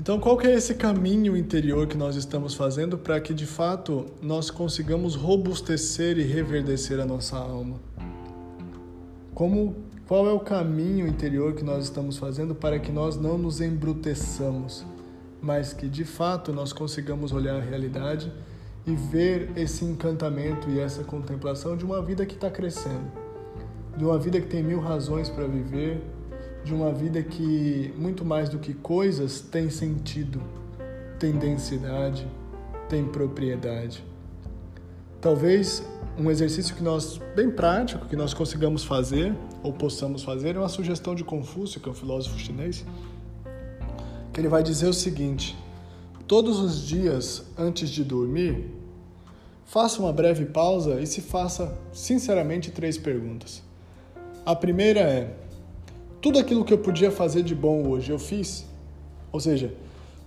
Então, 0.00 0.18
qual 0.18 0.34
que 0.38 0.46
é 0.46 0.54
esse 0.54 0.76
caminho 0.76 1.36
interior 1.36 1.86
que 1.86 1.94
nós 1.94 2.16
estamos 2.16 2.54
fazendo 2.54 2.96
para 2.96 3.20
que 3.20 3.34
de 3.34 3.44
fato 3.44 4.06
nós 4.22 4.50
consigamos 4.50 5.14
robustecer 5.14 6.16
e 6.16 6.22
reverdecer 6.22 6.98
a 6.98 7.04
nossa 7.04 7.36
alma? 7.36 7.76
Como 9.34 9.76
qual 10.08 10.26
é 10.26 10.32
o 10.32 10.40
caminho 10.40 11.06
interior 11.06 11.52
que 11.52 11.62
nós 11.62 11.84
estamos 11.84 12.16
fazendo 12.16 12.54
para 12.54 12.78
que 12.78 12.90
nós 12.90 13.18
não 13.18 13.36
nos 13.36 13.60
embruteçamos, 13.60 14.86
mas 15.38 15.74
que 15.74 15.86
de 15.86 16.06
fato 16.06 16.50
nós 16.50 16.72
consigamos 16.72 17.30
olhar 17.30 17.56
a 17.56 17.60
realidade 17.60 18.32
e 18.86 18.96
ver 18.96 19.52
esse 19.54 19.84
encantamento 19.84 20.70
e 20.70 20.80
essa 20.80 21.04
contemplação 21.04 21.76
de 21.76 21.84
uma 21.84 22.00
vida 22.00 22.24
que 22.24 22.36
está 22.36 22.50
crescendo, 22.50 23.12
de 23.98 24.02
uma 24.06 24.18
vida 24.18 24.40
que 24.40 24.46
tem 24.46 24.62
mil 24.62 24.80
razões 24.80 25.28
para 25.28 25.46
viver, 25.46 26.02
de 26.64 26.74
uma 26.74 26.92
vida 26.92 27.22
que, 27.22 27.92
muito 27.96 28.24
mais 28.24 28.48
do 28.48 28.58
que 28.58 28.74
coisas, 28.74 29.40
tem 29.40 29.70
sentido, 29.70 30.42
tem 31.18 31.32
densidade, 31.32 32.26
tem 32.88 33.04
propriedade. 33.04 34.04
Talvez 35.20 35.82
um 36.18 36.30
exercício 36.30 36.74
que 36.74 36.82
nós, 36.82 37.20
bem 37.34 37.50
prático, 37.50 38.06
que 38.06 38.16
nós 38.16 38.34
consigamos 38.34 38.84
fazer 38.84 39.34
ou 39.62 39.72
possamos 39.72 40.22
fazer, 40.22 40.56
é 40.56 40.58
uma 40.58 40.68
sugestão 40.68 41.14
de 41.14 41.24
Confúcio, 41.24 41.80
que 41.80 41.88
é 41.88 41.92
um 41.92 41.94
filósofo 41.94 42.38
chinês, 42.38 42.84
que 44.32 44.40
ele 44.40 44.48
vai 44.48 44.62
dizer 44.62 44.88
o 44.88 44.94
seguinte: 44.94 45.56
todos 46.26 46.58
os 46.58 46.86
dias 46.86 47.44
antes 47.56 47.90
de 47.90 48.04
dormir, 48.04 48.70
faça 49.64 50.00
uma 50.00 50.12
breve 50.12 50.46
pausa 50.46 51.00
e 51.00 51.06
se 51.06 51.20
faça 51.20 51.76
sinceramente 51.92 52.70
três 52.70 52.98
perguntas. 52.98 53.62
A 54.44 54.54
primeira 54.56 55.00
é: 55.00 55.36
tudo 56.20 56.38
aquilo 56.38 56.64
que 56.64 56.72
eu 56.72 56.78
podia 56.78 57.10
fazer 57.10 57.42
de 57.42 57.54
bom 57.54 57.88
hoje 57.88 58.10
eu 58.10 58.18
fiz? 58.18 58.66
Ou 59.32 59.40
seja, 59.40 59.72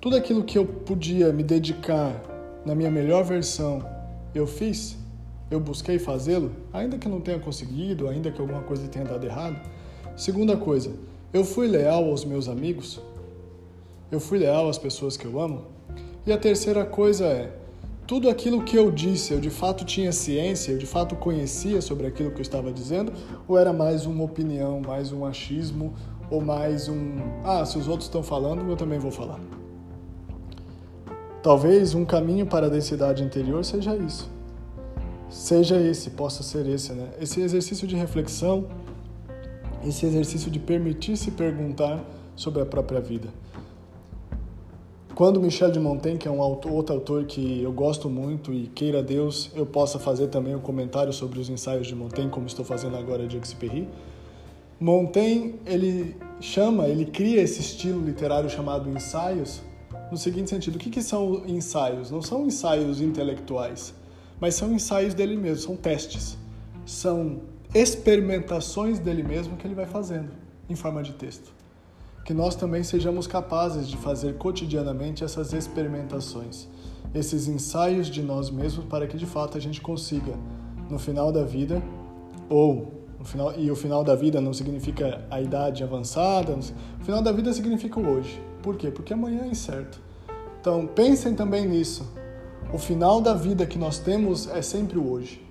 tudo 0.01 0.15
aquilo 0.15 0.43
que 0.43 0.57
eu 0.57 0.65
podia 0.65 1.31
me 1.31 1.43
dedicar 1.43 2.21
na 2.65 2.73
minha 2.73 2.89
melhor 2.89 3.23
versão 3.23 3.85
eu 4.33 4.47
fiz? 4.47 4.97
Eu 5.51 5.59
busquei 5.59 5.99
fazê-lo, 5.99 6.51
ainda 6.71 6.97
que 6.97 7.07
não 7.07 7.21
tenha 7.21 7.37
conseguido, 7.37 8.07
ainda 8.07 8.31
que 8.31 8.41
alguma 8.41 8.61
coisa 8.61 8.87
tenha 8.87 9.05
dado 9.05 9.23
errado? 9.23 9.59
Segunda 10.15 10.57
coisa, 10.57 10.91
eu 11.31 11.43
fui 11.43 11.67
leal 11.67 12.05
aos 12.05 12.25
meus 12.25 12.47
amigos? 12.47 12.99
Eu 14.11 14.19
fui 14.19 14.39
leal 14.39 14.67
às 14.67 14.79
pessoas 14.79 15.15
que 15.15 15.25
eu 15.25 15.39
amo? 15.39 15.65
E 16.25 16.31
a 16.31 16.37
terceira 16.37 16.85
coisa 16.85 17.25
é, 17.25 17.51
tudo 18.13 18.29
aquilo 18.29 18.61
que 18.61 18.77
eu 18.77 18.91
disse, 18.91 19.33
eu 19.33 19.39
de 19.39 19.49
fato 19.49 19.83
tinha 19.83 20.11
ciência, 20.11 20.71
eu 20.71 20.77
de 20.77 20.85
fato 20.85 21.15
conhecia 21.15 21.81
sobre 21.81 22.05
aquilo 22.05 22.29
que 22.29 22.37
eu 22.37 22.43
estava 22.43 22.71
dizendo, 22.71 23.11
ou 23.47 23.57
era 23.57 23.73
mais 23.73 24.05
uma 24.05 24.23
opinião, 24.23 24.79
mais 24.79 25.11
um 25.11 25.25
achismo, 25.25 25.95
ou 26.29 26.39
mais 26.39 26.87
um, 26.87 27.15
ah, 27.43 27.65
se 27.65 27.75
os 27.75 27.87
outros 27.87 28.05
estão 28.05 28.21
falando, 28.21 28.69
eu 28.69 28.77
também 28.77 28.99
vou 28.99 29.09
falar. 29.09 29.39
Talvez 31.41 31.95
um 31.95 32.05
caminho 32.05 32.45
para 32.45 32.67
a 32.67 32.69
densidade 32.69 33.23
interior 33.23 33.65
seja 33.65 33.95
isso. 33.95 34.29
Seja 35.27 35.81
esse, 35.81 36.11
possa 36.11 36.43
ser 36.43 36.67
esse, 36.67 36.93
né? 36.93 37.09
Esse 37.19 37.41
exercício 37.41 37.87
de 37.87 37.95
reflexão, 37.95 38.67
esse 39.83 40.05
exercício 40.05 40.51
de 40.51 40.59
permitir 40.59 41.17
se 41.17 41.31
perguntar 41.31 41.99
sobre 42.35 42.61
a 42.61 42.65
própria 42.67 43.01
vida. 43.01 43.29
Quando 45.15 45.39
Michel 45.39 45.69
de 45.69 45.79
Montaigne, 45.79 46.17
que 46.17 46.27
é 46.27 46.31
um 46.31 46.41
autor, 46.41 46.71
outro 46.71 46.95
autor 46.95 47.25
que 47.25 47.61
eu 47.61 47.71
gosto 47.71 48.09
muito 48.09 48.51
e 48.51 48.65
queira 48.65 49.03
Deus, 49.03 49.51
eu 49.53 49.63
possa 49.63 49.99
fazer 49.99 50.25
também 50.27 50.55
um 50.55 50.59
comentário 50.59 51.13
sobre 51.13 51.39
os 51.39 51.47
ensaios 51.49 51.85
de 51.85 51.93
Montaigne, 51.93 52.31
como 52.31 52.47
estou 52.47 52.65
fazendo 52.65 52.97
agora 52.97 53.27
de 53.27 53.37
Exupéry. 53.37 53.87
Montaigne, 54.79 55.53
ele 55.67 56.15
chama, 56.41 56.87
ele 56.87 57.05
cria 57.05 57.41
esse 57.43 57.61
estilo 57.61 58.03
literário 58.03 58.49
chamado 58.49 58.89
ensaios, 58.89 59.61
no 60.09 60.17
seguinte 60.17 60.49
sentido, 60.49 60.77
o 60.77 60.79
que, 60.79 60.89
que 60.89 61.03
são 61.03 61.43
ensaios? 61.45 62.09
Não 62.09 62.23
são 62.23 62.47
ensaios 62.47 62.99
intelectuais, 62.99 63.93
mas 64.39 64.55
são 64.55 64.73
ensaios 64.73 65.13
dele 65.13 65.37
mesmo, 65.37 65.59
são 65.59 65.75
testes, 65.75 66.39
são 66.87 67.41
experimentações 67.71 68.97
dele 68.97 69.21
mesmo 69.21 69.57
que 69.57 69.67
ele 69.67 69.75
vai 69.75 69.85
fazendo 69.85 70.31
em 70.67 70.75
forma 70.75 71.03
de 71.03 71.13
texto 71.13 71.62
que 72.23 72.33
nós 72.33 72.55
também 72.55 72.83
sejamos 72.83 73.27
capazes 73.27 73.87
de 73.87 73.97
fazer 73.97 74.37
cotidianamente 74.37 75.23
essas 75.23 75.51
experimentações, 75.51 76.67
esses 77.13 77.47
ensaios 77.47 78.07
de 78.07 78.23
nós 78.23 78.49
mesmos 78.49 78.85
para 78.85 79.05
que 79.05 79.17
de 79.17 79.25
fato 79.25 79.57
a 79.57 79.61
gente 79.61 79.81
consiga, 79.81 80.33
no 80.89 80.97
final 80.97 81.31
da 81.31 81.43
vida, 81.43 81.83
ou 82.49 82.93
no 83.19 83.25
final, 83.25 83.53
e 83.57 83.69
o 83.69 83.75
final 83.75 84.03
da 84.03 84.15
vida 84.15 84.39
não 84.39 84.53
significa 84.53 85.25
a 85.29 85.41
idade 85.41 85.83
avançada, 85.83 86.57
o 86.99 87.03
final 87.03 87.21
da 87.21 87.31
vida 87.31 87.51
significa 87.51 87.99
o 87.99 88.07
hoje. 88.07 88.41
Por 88.61 88.77
quê? 88.77 88.89
Porque 88.89 89.13
amanhã 89.13 89.43
é 89.43 89.47
incerto. 89.47 90.01
Então 90.61 90.87
pensem 90.87 91.35
também 91.35 91.67
nisso. 91.67 92.09
O 92.73 92.77
final 92.77 93.19
da 93.19 93.33
vida 93.33 93.65
que 93.65 93.77
nós 93.77 93.99
temos 93.99 94.47
é 94.47 94.61
sempre 94.61 94.97
o 94.97 95.11
hoje. 95.11 95.45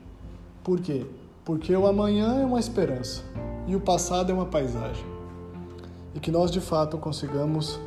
Por 0.65 0.81
quê? 0.81 1.05
Porque 1.45 1.75
o 1.77 1.87
amanhã 1.87 2.41
é 2.41 2.45
uma 2.45 2.59
esperança 2.59 3.23
e 3.67 3.77
o 3.77 3.81
passado 3.81 4.31
é 4.31 4.35
uma 4.35 4.47
paisagem 4.47 5.12
e 6.15 6.21
que 6.21 6.31
nós 6.31 6.51
de 6.51 6.61
fato 6.61 6.99
consigamos 6.99 7.81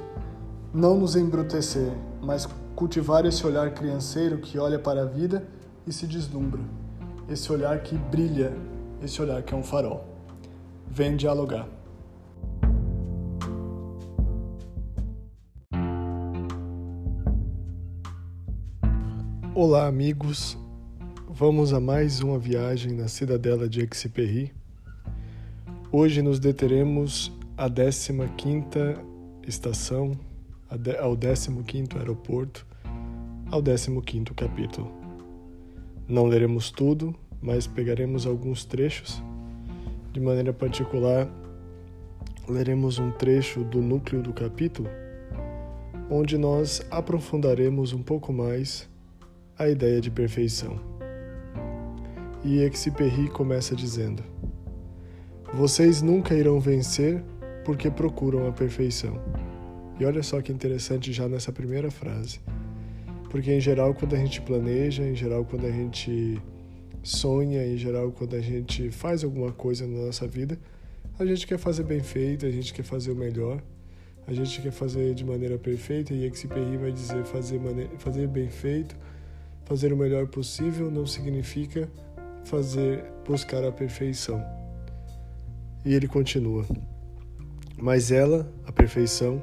não 0.73 0.97
nos 0.97 1.15
embrutecer, 1.15 1.91
mas 2.21 2.47
cultivar 2.75 3.25
esse 3.25 3.45
olhar 3.45 3.73
crianceiro 3.73 4.39
que 4.39 4.59
olha 4.59 4.77
para 4.77 5.03
a 5.03 5.05
vida 5.05 5.47
e 5.87 5.93
se 5.93 6.05
deslumbra, 6.05 6.61
esse 7.29 7.51
olhar 7.51 7.79
que 7.81 7.95
brilha, 7.95 8.51
esse 9.01 9.21
olhar 9.21 9.41
que 9.43 9.53
é 9.53 9.57
um 9.57 9.63
farol. 9.63 10.05
Vem 10.89 11.15
dialogar. 11.15 11.67
Olá, 19.53 19.87
amigos. 19.87 20.57
Vamos 21.29 21.73
a 21.73 21.79
mais 21.79 22.19
uma 22.21 22.37
viagem 22.37 22.93
na 22.93 23.07
cidadela 23.07 23.69
de 23.69 23.81
Exupéry. 23.81 24.53
Hoje 25.91 26.21
nos 26.21 26.39
deteremos 26.39 27.31
a 27.57 27.69
15ª 27.69 28.99
estação, 29.47 30.11
ao 30.69 31.15
15º 31.15 31.97
aeroporto, 31.97 32.67
ao 33.49 33.63
15º 33.63 34.33
capítulo. 34.33 34.91
Não 36.05 36.25
leremos 36.25 36.69
tudo, 36.69 37.15
mas 37.41 37.65
pegaremos 37.65 38.27
alguns 38.27 38.65
trechos. 38.65 39.23
De 40.11 40.19
maneira 40.19 40.51
particular, 40.51 41.29
leremos 42.47 42.99
um 42.99 43.09
trecho 43.11 43.63
do 43.63 43.81
núcleo 43.81 44.21
do 44.21 44.33
capítulo, 44.33 44.89
onde 46.09 46.37
nós 46.37 46.85
aprofundaremos 46.91 47.93
um 47.93 48.03
pouco 48.03 48.33
mais 48.33 48.89
a 49.57 49.69
ideia 49.69 50.01
de 50.01 50.11
perfeição. 50.11 50.77
E 52.43 52.59
Exupéry 52.59 53.29
começa 53.29 53.73
dizendo: 53.75 54.21
Vocês 55.53 56.01
nunca 56.01 56.35
irão 56.35 56.59
vencer 56.59 57.23
porque 57.65 57.89
procuram 57.91 58.47
a 58.47 58.51
perfeição. 58.51 59.19
E 59.99 60.05
olha 60.05 60.23
só 60.23 60.41
que 60.41 60.51
interessante 60.51 61.11
já 61.11 61.27
nessa 61.27 61.51
primeira 61.51 61.89
frase. 61.89 62.39
Porque 63.29 63.51
em 63.51 63.59
geral, 63.59 63.93
quando 63.93 64.15
a 64.15 64.19
gente 64.19 64.39
planeja, 64.41 65.03
em 65.03 65.15
geral, 65.15 65.43
quando 65.43 65.65
a 65.65 65.71
gente 65.71 66.41
sonha, 67.03 67.65
em 67.65 67.77
geral, 67.77 68.11
quando 68.11 68.35
a 68.35 68.41
gente 68.41 68.89
faz 68.91 69.23
alguma 69.23 69.51
coisa 69.51 69.85
na 69.85 70.05
nossa 70.05 70.27
vida, 70.27 70.57
a 71.17 71.25
gente 71.25 71.45
quer 71.47 71.57
fazer 71.57 71.83
bem 71.83 72.01
feito, 72.01 72.45
a 72.45 72.51
gente 72.51 72.73
quer 72.73 72.83
fazer 72.83 73.11
o 73.11 73.15
melhor, 73.15 73.61
a 74.27 74.33
gente 74.33 74.61
quer 74.61 74.71
fazer 74.71 75.13
de 75.13 75.23
maneira 75.23 75.57
perfeita, 75.57 76.13
e 76.13 76.25
Exupéry 76.25 76.77
vai 76.77 76.91
dizer 76.91 77.23
fazer, 77.25 77.59
fazer 77.99 78.27
bem 78.27 78.49
feito, 78.49 78.95
fazer 79.65 79.93
o 79.93 79.97
melhor 79.97 80.27
possível 80.27 80.89
não 80.91 81.05
significa 81.05 81.89
fazer 82.43 83.03
buscar 83.25 83.63
a 83.63 83.71
perfeição. 83.71 84.43
E 85.83 85.93
ele 85.93 86.07
continua: 86.07 86.65
mas 87.77 88.11
ela, 88.11 88.51
a 88.65 88.71
perfeição, 88.71 89.41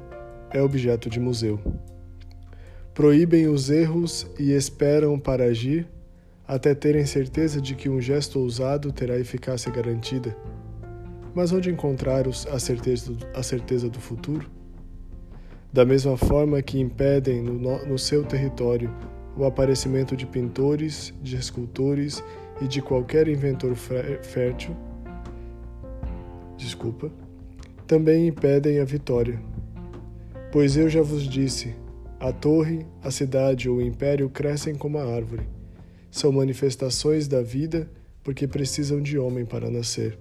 é 0.51 0.61
objeto 0.61 1.09
de 1.09 1.19
museu. 1.19 1.59
proíbem 2.93 3.47
os 3.47 3.71
erros 3.71 4.27
e 4.37 4.51
esperam 4.51 5.19
para 5.19 5.45
agir, 5.45 5.87
até 6.47 6.75
terem 6.75 7.05
certeza 7.05 7.59
de 7.59 7.73
que 7.73 7.89
um 7.89 7.99
gesto 7.99 8.39
ousado 8.39 8.91
terá 8.91 9.17
eficácia 9.17 9.71
garantida. 9.71 10.37
Mas 11.33 11.51
onde 11.51 11.71
encontrar 11.71 12.25
a 12.27 12.59
certeza, 12.59 13.11
a 13.33 13.41
certeza 13.41 13.89
do 13.89 13.99
futuro? 13.99 14.47
Da 15.71 15.83
mesma 15.83 16.15
forma 16.15 16.61
que 16.61 16.79
impedem 16.79 17.41
no, 17.41 17.83
no 17.83 17.97
seu 17.97 18.23
território 18.23 18.93
o 19.35 19.43
aparecimento 19.43 20.15
de 20.15 20.27
pintores, 20.27 21.11
de 21.23 21.35
escultores 21.35 22.23
e 22.61 22.67
de 22.67 22.79
qualquer 22.79 23.27
inventor 23.27 23.73
fértil, 23.75 24.75
desculpa, 26.55 27.11
também 27.93 28.27
impedem 28.27 28.79
a 28.79 28.83
vitória. 28.83 29.39
Pois 30.51 30.75
eu 30.75 30.89
já 30.89 31.03
vos 31.03 31.29
disse: 31.29 31.75
a 32.19 32.31
torre, 32.31 32.87
a 33.03 33.11
cidade 33.11 33.69
ou 33.69 33.77
o 33.77 33.81
império 33.83 34.31
crescem 34.31 34.73
como 34.73 34.97
a 34.97 35.05
árvore. 35.05 35.47
São 36.09 36.31
manifestações 36.31 37.27
da 37.27 37.43
vida 37.43 37.87
porque 38.23 38.47
precisam 38.47 38.99
de 38.99 39.19
homem 39.19 39.45
para 39.45 39.69
nascer. 39.69 40.17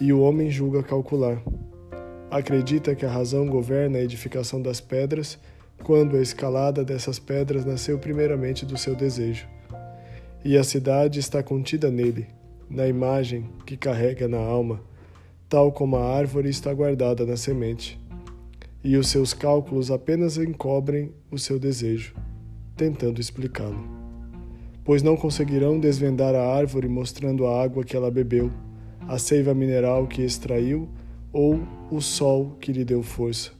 E 0.00 0.12
o 0.12 0.22
homem 0.22 0.50
julga 0.50 0.82
calcular. 0.82 1.40
Acredita 2.32 2.96
que 2.96 3.06
a 3.06 3.12
razão 3.12 3.46
governa 3.46 3.98
a 3.98 4.02
edificação 4.02 4.60
das 4.60 4.80
pedras, 4.80 5.38
quando 5.84 6.16
a 6.16 6.20
escalada 6.20 6.84
dessas 6.84 7.20
pedras 7.20 7.64
nasceu 7.64 7.96
primeiramente 7.96 8.66
do 8.66 8.76
seu 8.76 8.96
desejo. 8.96 9.46
E 10.44 10.58
a 10.58 10.64
cidade 10.64 11.20
está 11.20 11.44
contida 11.44 11.92
nele, 11.92 12.26
na 12.68 12.88
imagem 12.88 13.48
que 13.64 13.76
carrega 13.76 14.26
na 14.26 14.38
alma, 14.38 14.80
tal 15.48 15.70
como 15.70 15.96
a 15.96 16.16
árvore 16.16 16.48
está 16.48 16.72
guardada 16.72 17.24
na 17.24 17.36
semente 17.36 17.98
e 18.86 18.96
os 18.96 19.08
seus 19.08 19.34
cálculos 19.34 19.90
apenas 19.90 20.38
encobrem 20.38 21.12
o 21.28 21.36
seu 21.36 21.58
desejo, 21.58 22.14
tentando 22.76 23.20
explicá-lo. 23.20 23.84
Pois 24.84 25.02
não 25.02 25.16
conseguirão 25.16 25.80
desvendar 25.80 26.36
a 26.36 26.54
árvore 26.54 26.88
mostrando 26.88 27.46
a 27.46 27.60
água 27.60 27.82
que 27.82 27.96
ela 27.96 28.12
bebeu, 28.12 28.48
a 29.08 29.18
seiva 29.18 29.52
mineral 29.52 30.06
que 30.06 30.22
extraiu 30.22 30.88
ou 31.32 31.58
o 31.90 32.00
sol 32.00 32.56
que 32.60 32.72
lhe 32.72 32.84
deu 32.84 33.02
força. 33.02 33.50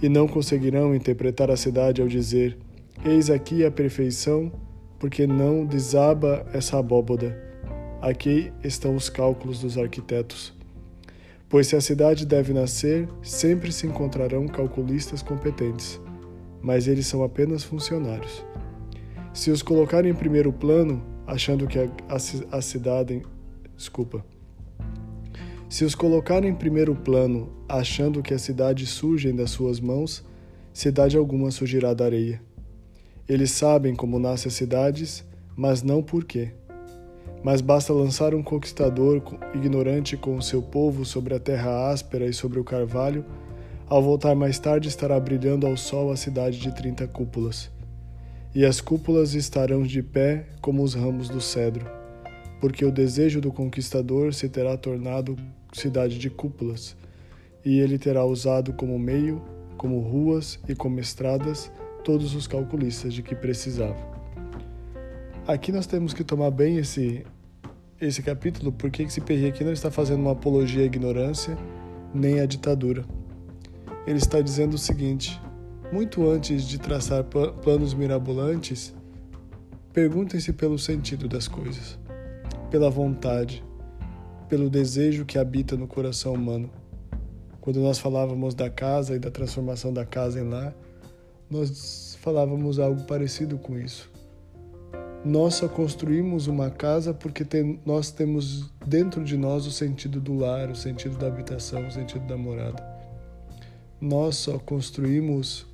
E 0.00 0.08
não 0.08 0.26
conseguirão 0.26 0.94
interpretar 0.94 1.50
a 1.50 1.56
cidade 1.56 2.00
ao 2.00 2.08
dizer: 2.08 2.56
Eis 3.04 3.28
aqui 3.28 3.62
a 3.62 3.70
perfeição, 3.70 4.50
porque 4.98 5.26
não 5.26 5.66
desaba 5.66 6.46
essa 6.54 6.78
abóboda. 6.78 7.36
Aqui 8.00 8.50
estão 8.64 8.96
os 8.96 9.10
cálculos 9.10 9.60
dos 9.60 9.76
arquitetos. 9.76 10.57
Pois 11.48 11.66
se 11.66 11.76
a 11.76 11.80
cidade 11.80 12.26
deve 12.26 12.52
nascer, 12.52 13.08
sempre 13.22 13.72
se 13.72 13.86
encontrarão 13.86 14.46
calculistas 14.46 15.22
competentes, 15.22 16.00
mas 16.60 16.86
eles 16.86 17.06
são 17.06 17.22
apenas 17.22 17.64
funcionários. 17.64 18.44
Se 19.32 19.50
os 19.50 19.62
colocarem 19.62 20.10
em 20.10 20.14
primeiro 20.14 20.52
plano, 20.52 21.02
achando 21.26 21.66
que 21.66 21.78
a, 21.78 21.84
a, 22.08 22.56
a 22.56 22.62
cidade. 22.62 23.22
Desculpa. 23.76 24.24
Se 25.68 25.84
os 25.84 25.94
colocarem 25.94 26.50
em 26.50 26.54
primeiro 26.54 26.94
plano, 26.94 27.52
achando 27.68 28.22
que 28.22 28.32
a 28.32 28.38
cidade 28.38 28.86
surge 28.86 29.30
das 29.32 29.50
suas 29.50 29.78
mãos, 29.78 30.24
cidade 30.72 31.16
alguma 31.16 31.50
surgirá 31.50 31.92
da 31.92 32.06
areia. 32.06 32.42
Eles 33.28 33.50
sabem 33.50 33.94
como 33.94 34.18
nascem 34.18 34.48
as 34.48 34.54
cidades, 34.54 35.24
mas 35.54 35.82
não 35.82 36.02
por 36.02 36.24
quê. 36.24 36.52
Mas 37.42 37.60
basta 37.60 37.92
lançar 37.92 38.34
um 38.34 38.42
conquistador 38.42 39.22
ignorante 39.54 40.16
com 40.16 40.36
o 40.36 40.42
seu 40.42 40.60
povo 40.60 41.04
sobre 41.04 41.34
a 41.34 41.40
terra 41.40 41.90
áspera 41.90 42.26
e 42.26 42.32
sobre 42.32 42.58
o 42.58 42.64
carvalho, 42.64 43.24
ao 43.88 44.02
voltar 44.02 44.34
mais 44.34 44.58
tarde 44.58 44.88
estará 44.88 45.18
brilhando 45.18 45.66
ao 45.66 45.76
sol 45.76 46.10
a 46.10 46.16
cidade 46.16 46.58
de 46.58 46.74
trinta 46.74 47.06
cúpulas. 47.06 47.70
E 48.54 48.64
as 48.64 48.80
cúpulas 48.80 49.34
estarão 49.34 49.82
de 49.82 50.02
pé 50.02 50.46
como 50.60 50.82
os 50.82 50.94
ramos 50.94 51.28
do 51.28 51.40
cedro, 51.40 51.86
porque 52.60 52.84
o 52.84 52.90
desejo 52.90 53.40
do 53.40 53.52
conquistador 53.52 54.34
se 54.34 54.48
terá 54.48 54.76
tornado 54.76 55.36
cidade 55.72 56.18
de 56.18 56.28
cúpulas, 56.28 56.96
e 57.64 57.78
ele 57.78 57.98
terá 57.98 58.24
usado 58.24 58.72
como 58.72 58.98
meio, 58.98 59.40
como 59.76 60.00
ruas 60.00 60.58
e 60.68 60.74
como 60.74 60.98
estradas 60.98 61.70
todos 62.04 62.34
os 62.34 62.46
calculistas 62.46 63.14
de 63.14 63.22
que 63.22 63.34
precisava. 63.34 64.17
Aqui 65.48 65.72
nós 65.72 65.86
temos 65.86 66.12
que 66.12 66.22
tomar 66.22 66.50
bem 66.50 66.76
esse, 66.76 67.24
esse 67.98 68.22
capítulo, 68.22 68.70
porque 68.70 69.04
esse 69.04 69.18
Perry 69.18 69.46
aqui 69.46 69.64
não 69.64 69.72
está 69.72 69.90
fazendo 69.90 70.20
uma 70.20 70.32
apologia 70.32 70.82
à 70.82 70.84
ignorância 70.84 71.56
nem 72.12 72.38
à 72.40 72.44
ditadura. 72.44 73.02
Ele 74.06 74.18
está 74.18 74.42
dizendo 74.42 74.74
o 74.74 74.78
seguinte: 74.78 75.40
muito 75.90 76.28
antes 76.28 76.64
de 76.64 76.78
traçar 76.78 77.24
planos 77.24 77.94
mirabolantes, 77.94 78.94
perguntem-se 79.90 80.52
pelo 80.52 80.78
sentido 80.78 81.26
das 81.26 81.48
coisas, 81.48 81.98
pela 82.70 82.90
vontade, 82.90 83.64
pelo 84.50 84.68
desejo 84.68 85.24
que 85.24 85.38
habita 85.38 85.78
no 85.78 85.86
coração 85.86 86.34
humano. 86.34 86.70
Quando 87.58 87.80
nós 87.80 87.98
falávamos 87.98 88.54
da 88.54 88.68
casa 88.68 89.16
e 89.16 89.18
da 89.18 89.30
transformação 89.30 89.94
da 89.94 90.04
casa 90.04 90.38
em 90.38 90.46
lar, 90.46 90.74
nós 91.50 92.18
falávamos 92.20 92.78
algo 92.78 93.04
parecido 93.04 93.56
com 93.56 93.78
isso. 93.78 94.17
Nós 95.24 95.54
só 95.54 95.68
construímos 95.68 96.46
uma 96.46 96.70
casa 96.70 97.12
porque 97.12 97.44
tem, 97.44 97.80
nós 97.84 98.10
temos 98.10 98.70
dentro 98.86 99.24
de 99.24 99.36
nós 99.36 99.66
o 99.66 99.70
sentido 99.70 100.20
do 100.20 100.34
lar, 100.34 100.70
o 100.70 100.76
sentido 100.76 101.18
da 101.18 101.26
habitação, 101.26 101.86
o 101.86 101.90
sentido 101.90 102.26
da 102.26 102.36
morada. 102.36 102.82
Nós 104.00 104.36
só 104.36 104.58
construímos 104.58 105.66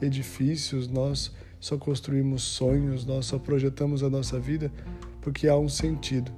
edifícios, 0.00 0.88
nós 0.88 1.32
só 1.58 1.78
construímos 1.78 2.42
sonhos, 2.42 3.06
nós 3.06 3.26
só 3.26 3.38
projetamos 3.38 4.02
a 4.02 4.10
nossa 4.10 4.38
vida 4.38 4.70
porque 5.22 5.48
há 5.48 5.56
um 5.56 5.68
sentido. 5.68 6.30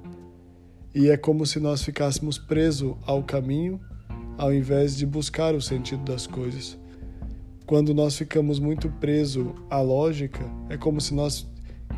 E 0.93 1.09
é 1.09 1.17
como 1.17 1.45
se 1.45 1.59
nós 1.59 1.83
ficássemos 1.83 2.37
presos 2.37 2.95
ao 3.05 3.21
caminho 3.21 3.81
ao 4.37 4.53
invés 4.53 4.95
de 4.95 5.05
buscar 5.05 5.53
o 5.55 5.61
sentido 5.61 6.03
das 6.03 6.27
coisas. 6.27 6.77
Quando 7.65 7.93
nós 7.93 8.15
ficamos 8.15 8.59
muito 8.59 8.89
presos 8.89 9.47
à 9.69 9.81
lógica, 9.81 10.45
é 10.69 10.77
como 10.77 11.01
se 11.01 11.13
nós 11.13 11.47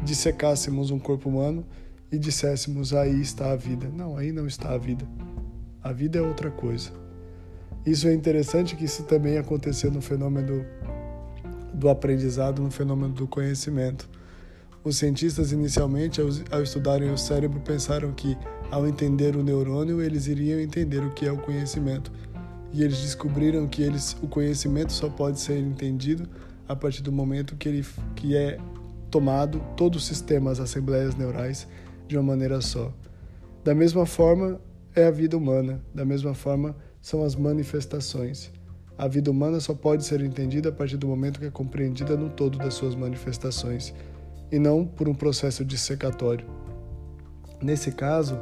dissecássemos 0.04 0.92
um 0.92 1.00
corpo 1.00 1.30
humano 1.30 1.66
e 2.12 2.18
disséssemos 2.18 2.94
aí 2.94 3.20
está 3.22 3.52
a 3.52 3.56
vida. 3.56 3.90
Não, 3.90 4.18
aí 4.18 4.32
não 4.32 4.48
está 4.48 4.74
a 4.74 4.78
vida. 4.78 5.06
A 5.84 5.92
vida 5.92 6.20
é 6.20 6.22
outra 6.22 6.50
coisa. 6.50 6.92
Isso 7.86 8.08
é 8.08 8.14
interessante 8.14 8.76
que 8.76 8.86
isso 8.86 9.04
também 9.04 9.38
aconteceu 9.38 9.92
no 9.92 10.02
fenômeno 10.02 10.66
do 11.74 11.90
aprendizado, 11.90 12.62
no 12.62 12.72
fenômeno 12.72 13.14
do 13.14 13.28
conhecimento. 13.28 14.10
Os 14.84 14.98
cientistas 14.98 15.52
inicialmente, 15.52 16.22
ao 16.52 16.62
estudarem 16.62 17.12
o 17.12 17.18
cérebro, 17.18 17.60
pensaram 17.60 18.12
que 18.12 18.38
ao 18.72 18.88
entender 18.88 19.36
o 19.36 19.44
neurônio, 19.44 20.02
eles 20.02 20.28
iriam 20.28 20.60
entender 20.60 21.00
o 21.00 21.12
que 21.12 21.26
é 21.26 21.32
o 21.32 21.38
conhecimento. 21.38 22.12
E 22.74 22.84
eles 22.84 23.00
descobriram 23.00 23.68
que 23.68 23.82
eles, 23.82 24.16
o 24.22 24.28
conhecimento 24.28 24.92
só 24.92 25.10
pode 25.10 25.40
ser 25.40 25.58
entendido 25.58 26.28
a 26.68 26.76
partir 26.76 27.02
do 27.02 27.12
momento 27.12 27.56
que 27.56 27.70
ele 27.70 27.86
que 28.16 28.36
é 28.36 28.58
tomado 29.10 29.62
todo 29.76 29.96
o 29.96 30.00
sistema, 30.00 30.52
as 30.52 30.60
assembleias 30.60 31.16
neurais, 31.16 31.68
de 32.08 32.18
uma 32.18 32.24
maneira 32.24 32.62
só. 32.62 32.94
Da 33.64 33.76
mesma 33.76 34.06
forma 34.06 34.60
é 34.96 35.06
a 35.06 35.12
vida 35.12 35.38
humana, 35.38 35.84
da 35.94 36.06
mesma 36.06 36.34
forma 36.34 36.76
são 37.02 37.24
as 37.24 37.36
manifestações. 37.36 38.52
A 38.98 39.08
vida 39.08 39.30
humana 39.30 39.60
só 39.60 39.74
pode 39.74 40.04
ser 40.06 40.22
entendida 40.22 40.70
a 40.70 40.72
partir 40.72 40.98
do 40.98 41.08
momento 41.08 41.40
que 41.40 41.46
é 41.46 41.52
compreendida 41.52 42.18
no 42.18 42.30
todo 42.30 42.58
das 42.58 42.74
suas 42.74 42.96
manifestações, 42.96 43.94
e 44.52 44.58
não 44.58 44.86
por 44.86 45.08
um 45.08 45.14
processo 45.14 45.64
dissecatório. 45.64 46.46
Nesse 47.62 47.92
caso, 47.92 48.40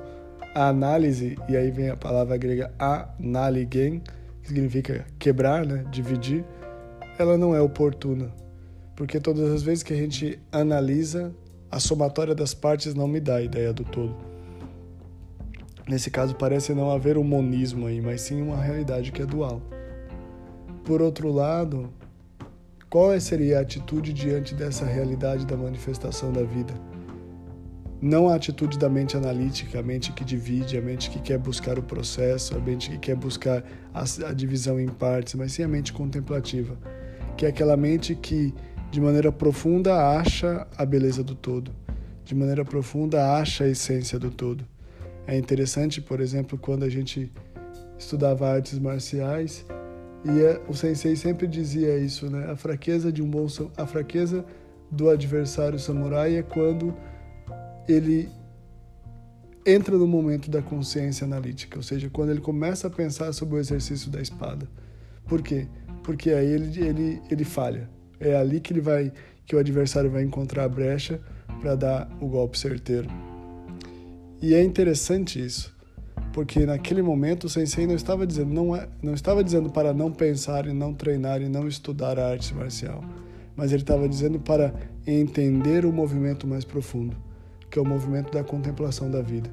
a 0.53 0.67
análise, 0.67 1.37
e 1.49 1.57
aí 1.57 1.71
vem 1.71 1.89
a 1.89 1.97
palavra 1.97 2.37
grega 2.37 2.71
analigen, 2.79 4.01
que 4.41 4.47
significa 4.47 5.05
quebrar, 5.19 5.65
né, 5.65 5.83
dividir, 5.91 6.45
ela 7.17 7.37
não 7.37 7.55
é 7.55 7.59
oportuna, 7.59 8.31
porque 8.95 9.19
todas 9.19 9.51
as 9.51 9.61
vezes 9.61 9.83
que 9.83 9.93
a 9.93 9.97
gente 9.97 10.39
analisa, 10.51 11.33
a 11.69 11.79
somatória 11.79 12.33
das 12.33 12.53
partes 12.53 12.95
não 12.95 13.07
me 13.07 13.19
dá 13.19 13.35
a 13.35 13.41
ideia 13.41 13.73
do 13.73 13.83
todo. 13.83 14.15
Nesse 15.87 16.09
caso, 16.09 16.33
parece 16.35 16.73
não 16.73 16.89
haver 16.89 17.17
um 17.17 17.23
monismo 17.23 17.85
aí, 17.85 18.01
mas 18.01 18.21
sim 18.21 18.41
uma 18.41 18.57
realidade 18.57 19.11
que 19.11 19.21
é 19.21 19.25
dual. 19.25 19.61
Por 20.83 21.01
outro 21.01 21.31
lado, 21.31 21.93
qual 22.89 23.19
seria 23.19 23.59
a 23.59 23.61
atitude 23.61 24.13
diante 24.13 24.55
dessa 24.55 24.85
realidade 24.85 25.45
da 25.45 25.57
manifestação 25.57 26.31
da 26.31 26.43
vida? 26.43 26.73
Não 28.01 28.29
a 28.29 28.35
atitude 28.35 28.77
da 28.77 28.89
mente 28.89 29.17
analítica, 29.17 29.79
a 29.79 29.83
mente 29.83 30.11
que 30.11 30.23
divide, 30.23 30.77
a 30.77 30.81
mente 30.81 31.09
que 31.09 31.19
quer 31.19 31.37
buscar 31.37 31.77
o 31.77 31.83
processo, 31.83 32.55
a 32.55 32.59
mente 32.59 32.89
que 32.91 32.97
quer 32.97 33.15
buscar 33.15 33.63
a, 33.93 34.03
a 34.27 34.33
divisão 34.33 34.79
em 34.79 34.87
partes, 34.87 35.33
mas 35.35 35.53
sim 35.53 35.63
a 35.63 35.67
mente 35.67 35.91
contemplativa, 35.91 36.77
que 37.35 37.45
é 37.45 37.49
aquela 37.49 37.75
mente 37.75 38.15
que 38.15 38.53
de 38.91 39.01
maneira 39.01 39.31
profunda 39.31 40.17
acha 40.17 40.67
a 40.77 40.85
beleza 40.85 41.23
do 41.23 41.35
todo, 41.35 41.71
de 42.23 42.33
maneira 42.33 42.63
profunda 42.63 43.37
acha 43.37 43.63
a 43.63 43.67
essência 43.67 44.17
do 44.17 44.31
todo. 44.31 44.65
É 45.27 45.37
interessante, 45.37 46.01
por 46.01 46.19
exemplo, 46.19 46.57
quando 46.57 46.83
a 46.83 46.89
gente 46.89 47.31
estudava 47.97 48.47
artes 48.47 48.77
marciais 48.77 49.65
E 50.23 50.41
é, 50.41 50.61
o 50.67 50.73
sensei 50.73 51.15
sempre 51.15 51.47
dizia 51.47 51.97
isso, 51.99 52.29
né? 52.29 52.51
A 52.51 52.55
fraqueza 52.55 53.11
de 53.11 53.21
um 53.21 53.29
bom 53.29 53.45
a 53.77 53.85
fraqueza 53.85 54.43
do 54.89 55.07
adversário 55.09 55.77
samurai 55.77 56.35
é 56.37 56.41
quando 56.41 56.95
ele 57.87 58.27
entra 59.65 59.97
no 59.97 60.07
momento 60.07 60.49
da 60.49 60.61
consciência 60.61 61.25
analítica, 61.25 61.77
ou 61.77 61.83
seja, 61.83 62.09
quando 62.09 62.31
ele 62.31 62.41
começa 62.41 62.87
a 62.87 62.89
pensar 62.89 63.33
sobre 63.33 63.55
o 63.55 63.59
exercício 63.59 64.09
da 64.09 64.19
espada. 64.21 64.67
Por 65.27 65.41
quê? 65.41 65.67
Porque 66.03 66.31
aí 66.31 66.47
ele, 66.47 66.79
ele, 66.83 67.21
ele 67.29 67.43
falha. 67.43 67.89
É 68.19 68.35
ali 68.35 68.59
que 68.59 68.73
ele 68.73 68.81
vai 68.81 69.11
que 69.45 69.55
o 69.55 69.59
adversário 69.59 70.09
vai 70.09 70.23
encontrar 70.23 70.63
a 70.63 70.69
brecha 70.69 71.19
para 71.61 71.75
dar 71.75 72.09
o 72.19 72.27
golpe 72.27 72.57
certeiro. 72.57 73.07
E 74.41 74.53
é 74.53 74.63
interessante 74.63 75.43
isso, 75.43 75.73
porque 76.33 76.65
naquele 76.65 77.01
momento 77.01 77.45
o 77.45 77.49
sensei 77.49 77.87
não 77.87 77.95
estava 77.95 78.25
dizendo 78.25 78.53
não, 78.53 78.75
é, 78.75 78.87
não 79.01 79.13
estava 79.13 79.43
dizendo 79.43 79.69
para 79.69 79.93
não 79.93 80.11
pensar 80.11 80.65
e 80.65 80.73
não 80.73 80.93
treinar 80.93 81.41
e 81.41 81.49
não 81.49 81.67
estudar 81.67 82.19
a 82.19 82.29
arte 82.29 82.53
marcial, 82.53 83.03
mas 83.55 83.71
ele 83.71 83.83
estava 83.83 84.09
dizendo 84.09 84.39
para 84.39 84.73
entender 85.07 85.85
o 85.85 85.93
movimento 85.93 86.47
mais 86.47 86.65
profundo, 86.65 87.15
que 87.69 87.79
é 87.79 87.81
o 87.81 87.85
movimento 87.85 88.31
da 88.33 88.43
contemplação 88.43 89.09
da 89.09 89.21
vida. 89.21 89.49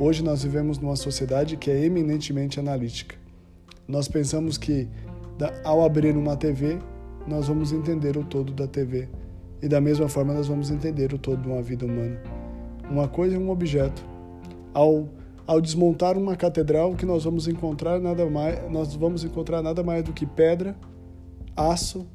Hoje 0.00 0.24
nós 0.24 0.42
vivemos 0.42 0.78
numa 0.78 0.96
sociedade 0.96 1.56
que 1.56 1.70
é 1.70 1.84
eminentemente 1.84 2.58
analítica. 2.58 3.16
Nós 3.86 4.08
pensamos 4.08 4.58
que 4.58 4.88
ao 5.62 5.84
abrir 5.84 6.16
uma 6.16 6.36
TV, 6.36 6.78
nós 7.26 7.48
vamos 7.48 7.72
entender 7.72 8.16
o 8.16 8.24
todo 8.24 8.52
da 8.52 8.66
TV. 8.66 9.08
E 9.62 9.68
da 9.68 9.80
mesma 9.80 10.08
forma 10.08 10.34
nós 10.34 10.46
vamos 10.46 10.70
entender 10.70 11.12
o 11.12 11.18
todo 11.18 11.40
de 11.40 11.48
uma 11.48 11.62
vida 11.62 11.86
humana. 11.86 12.20
Uma 12.90 13.08
coisa 13.08 13.36
é 13.36 13.38
um 13.38 13.50
objeto. 13.50 14.04
Ao, 14.74 15.08
ao 15.46 15.60
desmontar 15.60 16.18
uma 16.18 16.36
catedral, 16.36 16.94
que 16.94 17.06
nós 17.06 17.24
vamos 17.24 17.48
encontrar 17.48 17.98
nada 17.98 18.28
mais, 18.28 18.70
nós 18.70 18.94
vamos 18.94 19.24
encontrar 19.24 19.62
nada 19.62 19.82
mais 19.82 20.02
do 20.02 20.12
que 20.12 20.26
pedra, 20.26 20.76
aço 21.56 22.06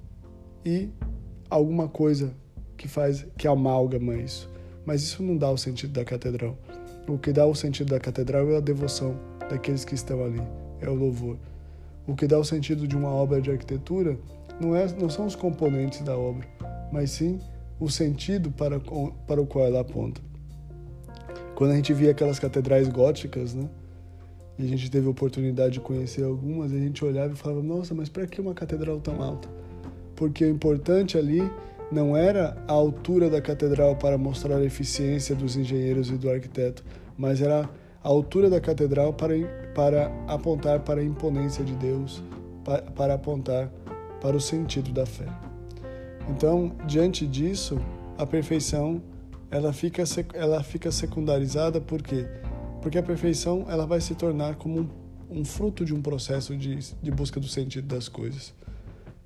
e 0.64 0.90
alguma 1.50 1.88
coisa 1.88 2.36
que 2.78 2.88
faz 2.88 3.26
que 3.38 3.48
amálgama 3.48 4.16
isso. 4.16 4.50
Mas 4.86 5.02
isso 5.02 5.24
não 5.24 5.36
dá 5.36 5.50
o 5.50 5.58
sentido 5.58 5.94
da 5.94 6.06
catedral. 6.06 6.58
O 7.08 7.18
que 7.18 7.32
dá 7.32 7.46
o 7.46 7.56
sentido 7.56 7.90
da 7.90 8.00
catedral 8.00 8.50
é 8.52 8.58
a 8.58 8.60
devoção 8.60 9.16
daqueles 9.50 9.84
que 9.84 9.96
estão 9.96 10.24
ali, 10.24 10.42
é 10.80 10.88
o 10.88 10.94
louvor. 10.94 11.38
O 12.06 12.16
que 12.16 12.28
dá 12.28 12.38
o 12.38 12.44
sentido 12.44 12.88
de 12.88 12.96
uma 12.96 13.10
obra 13.10 13.42
de 13.42 13.50
arquitetura 13.50 14.18
não, 14.60 14.76
é, 14.76 14.88
não 15.00 15.10
são 15.10 15.26
os 15.26 15.36
componentes 15.36 16.02
da 16.02 16.18
obra, 16.18 16.48
mas 16.92 17.12
sim 17.12 17.40
o 17.80 17.90
sentido 17.90 18.52
para, 18.52 18.80
para 19.28 19.42
o 19.42 19.48
qual 19.48 19.66
ela 19.66 19.80
aponta. 19.80 20.22
Quando 21.56 21.72
a 21.72 21.76
gente 21.76 21.94
via 21.94 22.12
aquelas 22.12 22.40
catedrais 22.40 22.88
góticas, 22.88 23.54
né? 23.54 23.70
E 24.58 24.64
a 24.64 24.68
gente 24.68 24.92
teve 24.92 25.08
a 25.08 25.10
oportunidade 25.10 25.74
de 25.74 25.80
conhecer 25.80 26.24
algumas, 26.24 26.74
a 26.74 26.78
gente 26.78 27.04
olhava 27.04 27.34
e 27.34 27.36
falava: 27.36 27.64
Nossa, 27.64 27.96
mas 27.96 28.10
para 28.10 28.28
que 28.28 28.42
uma 28.42 28.54
catedral 28.54 29.00
tão 29.00 29.22
alta? 29.22 29.48
Porque 30.16 30.44
o 30.44 30.50
importante 30.50 31.18
ali 31.18 31.42
não 31.92 32.16
era 32.16 32.58
a 32.68 32.74
altura 32.74 33.30
da 33.30 33.42
catedral 33.42 33.96
para 33.96 34.18
mostrar 34.18 34.58
a 34.58 34.64
eficiência 34.64 35.34
dos 35.34 35.56
engenheiros 35.56 36.10
e 36.10 36.18
do 36.18 36.30
arquiteto, 36.30 36.84
mas 37.18 37.42
era 37.42 37.70
a 38.04 38.08
altura 38.08 38.50
da 38.50 38.60
catedral 38.60 39.14
para, 39.14 39.34
para 39.74 40.12
apontar 40.28 40.82
para 40.82 41.02
a 41.02 41.04
imponência 41.04 41.64
de 41.64 41.74
Deus, 41.76 42.24
para, 42.64 42.82
para 42.82 43.14
apontar 43.14 43.72
para 44.22 44.36
o 44.36 44.42
sentido 44.42 44.92
da 44.92 45.06
fé. 45.06 45.28
Então, 46.30 46.76
diante 46.86 47.26
disso, 47.26 47.80
a 48.18 48.26
perfeição 48.26 49.02
ela 49.52 49.74
fica, 49.74 50.04
ela 50.34 50.62
fica 50.62 50.92
secundarizada 50.92 51.82
por 51.82 52.02
quê? 52.04 52.28
Porque 52.82 52.98
a 52.98 53.04
perfeição 53.04 53.66
ela 53.68 53.86
vai 53.86 54.00
se 54.00 54.16
tornar 54.16 54.56
como 54.56 54.82
um, 54.82 55.40
um 55.40 55.46
fruto 55.46 55.84
de 55.84 55.94
um 55.94 56.02
processo 56.02 56.56
de, 56.56 56.78
de 57.02 57.12
busca 57.12 57.40
do 57.40 57.48
sentido 57.48 57.88
das 57.88 58.08
coisas. 58.08 58.54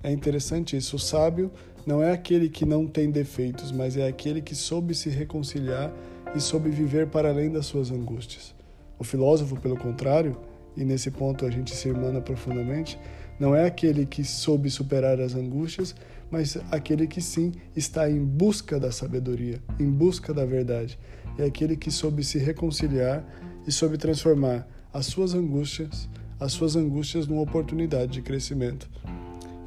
É 0.02 0.10
interessante 0.10 0.76
isso. 0.76 0.96
O 0.96 0.98
sábio 0.98 1.50
não 1.86 2.02
é 2.02 2.12
aquele 2.12 2.48
que 2.48 2.64
não 2.64 2.86
tem 2.86 3.10
defeitos, 3.10 3.70
mas 3.70 3.96
é 3.96 4.06
aquele 4.06 4.40
que 4.40 4.54
soube 4.54 4.94
se 4.94 5.08
reconciliar 5.08 5.92
e 6.34 6.40
soube 6.40 6.70
viver 6.70 7.06
para 7.06 7.28
além 7.28 7.50
das 7.50 7.66
suas 7.66 7.90
angústias. 7.90 8.54
O 8.98 9.04
filósofo, 9.04 9.56
pelo 9.60 9.76
contrário, 9.76 10.36
e 10.76 10.84
nesse 10.84 11.10
ponto 11.10 11.46
a 11.46 11.50
gente 11.50 11.74
se 11.74 11.88
irmana 11.88 12.20
profundamente, 12.20 12.98
não 13.38 13.54
é 13.54 13.66
aquele 13.66 14.06
que 14.06 14.22
soube 14.24 14.70
superar 14.70 15.20
as 15.20 15.34
angústias, 15.34 15.94
mas 16.30 16.56
aquele 16.70 17.06
que 17.06 17.20
sim 17.20 17.52
está 17.74 18.10
em 18.10 18.24
busca 18.24 18.78
da 18.78 18.90
sabedoria, 18.90 19.60
em 19.78 19.90
busca 19.90 20.32
da 20.32 20.44
verdade. 20.44 20.98
É 21.38 21.44
aquele 21.44 21.76
que 21.76 21.90
soube 21.90 22.22
se 22.24 22.38
reconciliar 22.38 23.24
e 23.66 23.72
soube 23.72 23.98
transformar 23.98 24.66
as 24.92 25.06
suas 25.06 25.34
angústias, 25.34 26.08
as 26.38 26.52
suas 26.52 26.76
angústias 26.76 27.26
numa 27.26 27.42
oportunidade 27.42 28.12
de 28.12 28.22
crescimento. 28.22 28.88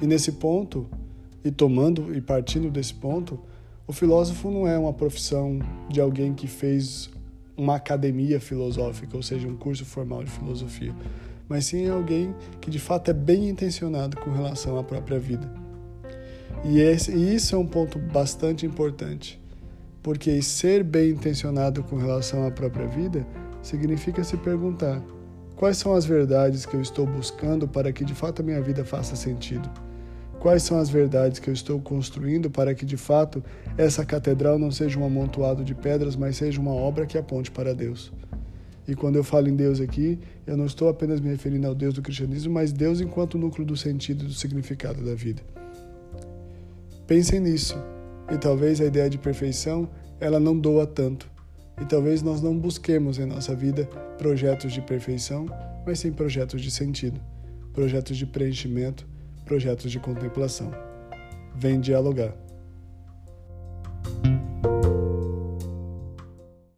E 0.01 0.07
nesse 0.07 0.33
ponto, 0.33 0.87
e 1.43 1.51
tomando 1.51 2.15
e 2.15 2.21
partindo 2.21 2.69
desse 2.69 2.93
ponto, 2.93 3.39
o 3.85 3.93
filósofo 3.93 4.51
não 4.51 4.67
é 4.67 4.77
uma 4.77 4.93
profissão 4.93 5.59
de 5.89 5.99
alguém 5.99 6.33
que 6.33 6.47
fez 6.47 7.09
uma 7.55 7.75
academia 7.75 8.39
filosófica, 8.39 9.15
ou 9.17 9.23
seja, 9.23 9.47
um 9.47 9.55
curso 9.55 9.83
formal 9.83 10.23
de 10.23 10.29
filosofia 10.29 10.93
mas 11.49 11.65
sim 11.65 11.89
alguém 11.89 12.35
que 12.59 12.69
de 12.69 12.79
fato 12.79 13.11
é 13.11 13.13
bem 13.13 13.49
intencionado 13.49 14.17
com 14.17 14.31
relação 14.31 14.77
à 14.77 14.83
própria 14.83 15.19
vida. 15.19 15.49
E, 16.63 16.79
esse, 16.79 17.11
e 17.11 17.35
isso 17.35 17.55
é 17.55 17.57
um 17.57 17.67
ponto 17.67 17.99
bastante 17.99 18.65
importante, 18.65 19.41
porque 20.01 20.41
ser 20.41 20.83
bem 20.83 21.11
intencionado 21.11 21.83
com 21.83 21.95
relação 21.95 22.45
à 22.45 22.51
própria 22.51 22.87
vida 22.87 23.25
significa 23.61 24.23
se 24.23 24.37
perguntar 24.37 25.01
quais 25.55 25.77
são 25.77 25.93
as 25.93 26.05
verdades 26.05 26.65
que 26.65 26.75
eu 26.75 26.81
estou 26.81 27.05
buscando 27.05 27.67
para 27.67 27.91
que 27.91 28.05
de 28.05 28.13
fato 28.13 28.41
a 28.41 28.45
minha 28.45 28.61
vida 28.61 28.85
faça 28.85 29.15
sentido. 29.15 29.69
Quais 30.39 30.61
são 30.61 30.77
as 30.77 30.87
verdades 30.87 31.39
que 31.39 31.49
eu 31.49 31.53
estou 31.53 31.79
construindo 31.81 32.49
para 32.49 32.75
que 32.75 32.85
de 32.85 32.95
fato 32.95 33.43
essa 33.75 34.05
catedral 34.05 34.59
não 34.59 34.71
seja 34.71 34.99
um 34.99 35.05
amontoado 35.05 35.63
de 35.63 35.73
pedras, 35.73 36.15
mas 36.15 36.37
seja 36.37 36.61
uma 36.61 36.73
obra 36.73 37.07
que 37.07 37.17
aponte 37.17 37.49
para 37.49 37.73
Deus? 37.73 38.11
E 38.87 38.95
quando 38.95 39.17
eu 39.17 39.23
falo 39.23 39.49
em 39.49 39.55
Deus 39.55 39.81
aqui, 39.81 40.17
eu 40.45 40.55
não 40.55 40.65
estou 40.65 40.87
apenas 40.87 41.19
me 41.19 41.29
referindo 41.29 41.67
ao 41.67 41.75
Deus 41.75 41.93
do 41.93 42.01
cristianismo, 42.01 42.53
mas 42.53 42.71
Deus 42.71 43.01
enquanto 43.01 43.37
núcleo 43.37 43.65
do 43.65 43.75
sentido 43.75 44.23
e 44.23 44.27
do 44.27 44.33
significado 44.33 45.03
da 45.03 45.13
vida. 45.13 45.41
Pensem 47.05 47.39
nisso. 47.39 47.77
E 48.31 48.37
talvez 48.37 48.79
a 48.79 48.85
ideia 48.85 49.09
de 49.09 49.17
perfeição, 49.17 49.89
ela 50.19 50.39
não 50.39 50.57
doa 50.57 50.87
tanto. 50.87 51.29
E 51.81 51.85
talvez 51.85 52.21
nós 52.21 52.41
não 52.41 52.57
busquemos 52.57 53.19
em 53.19 53.25
nossa 53.25 53.53
vida 53.53 53.85
projetos 54.17 54.73
de 54.73 54.81
perfeição, 54.81 55.45
mas 55.85 55.99
sim 55.99 56.11
projetos 56.11 56.61
de 56.61 56.71
sentido, 56.71 57.19
projetos 57.73 58.17
de 58.17 58.25
preenchimento, 58.25 59.07
projetos 59.45 59.91
de 59.91 59.99
contemplação. 59.99 60.71
Vem 61.55 61.79
dialogar. 61.79 62.46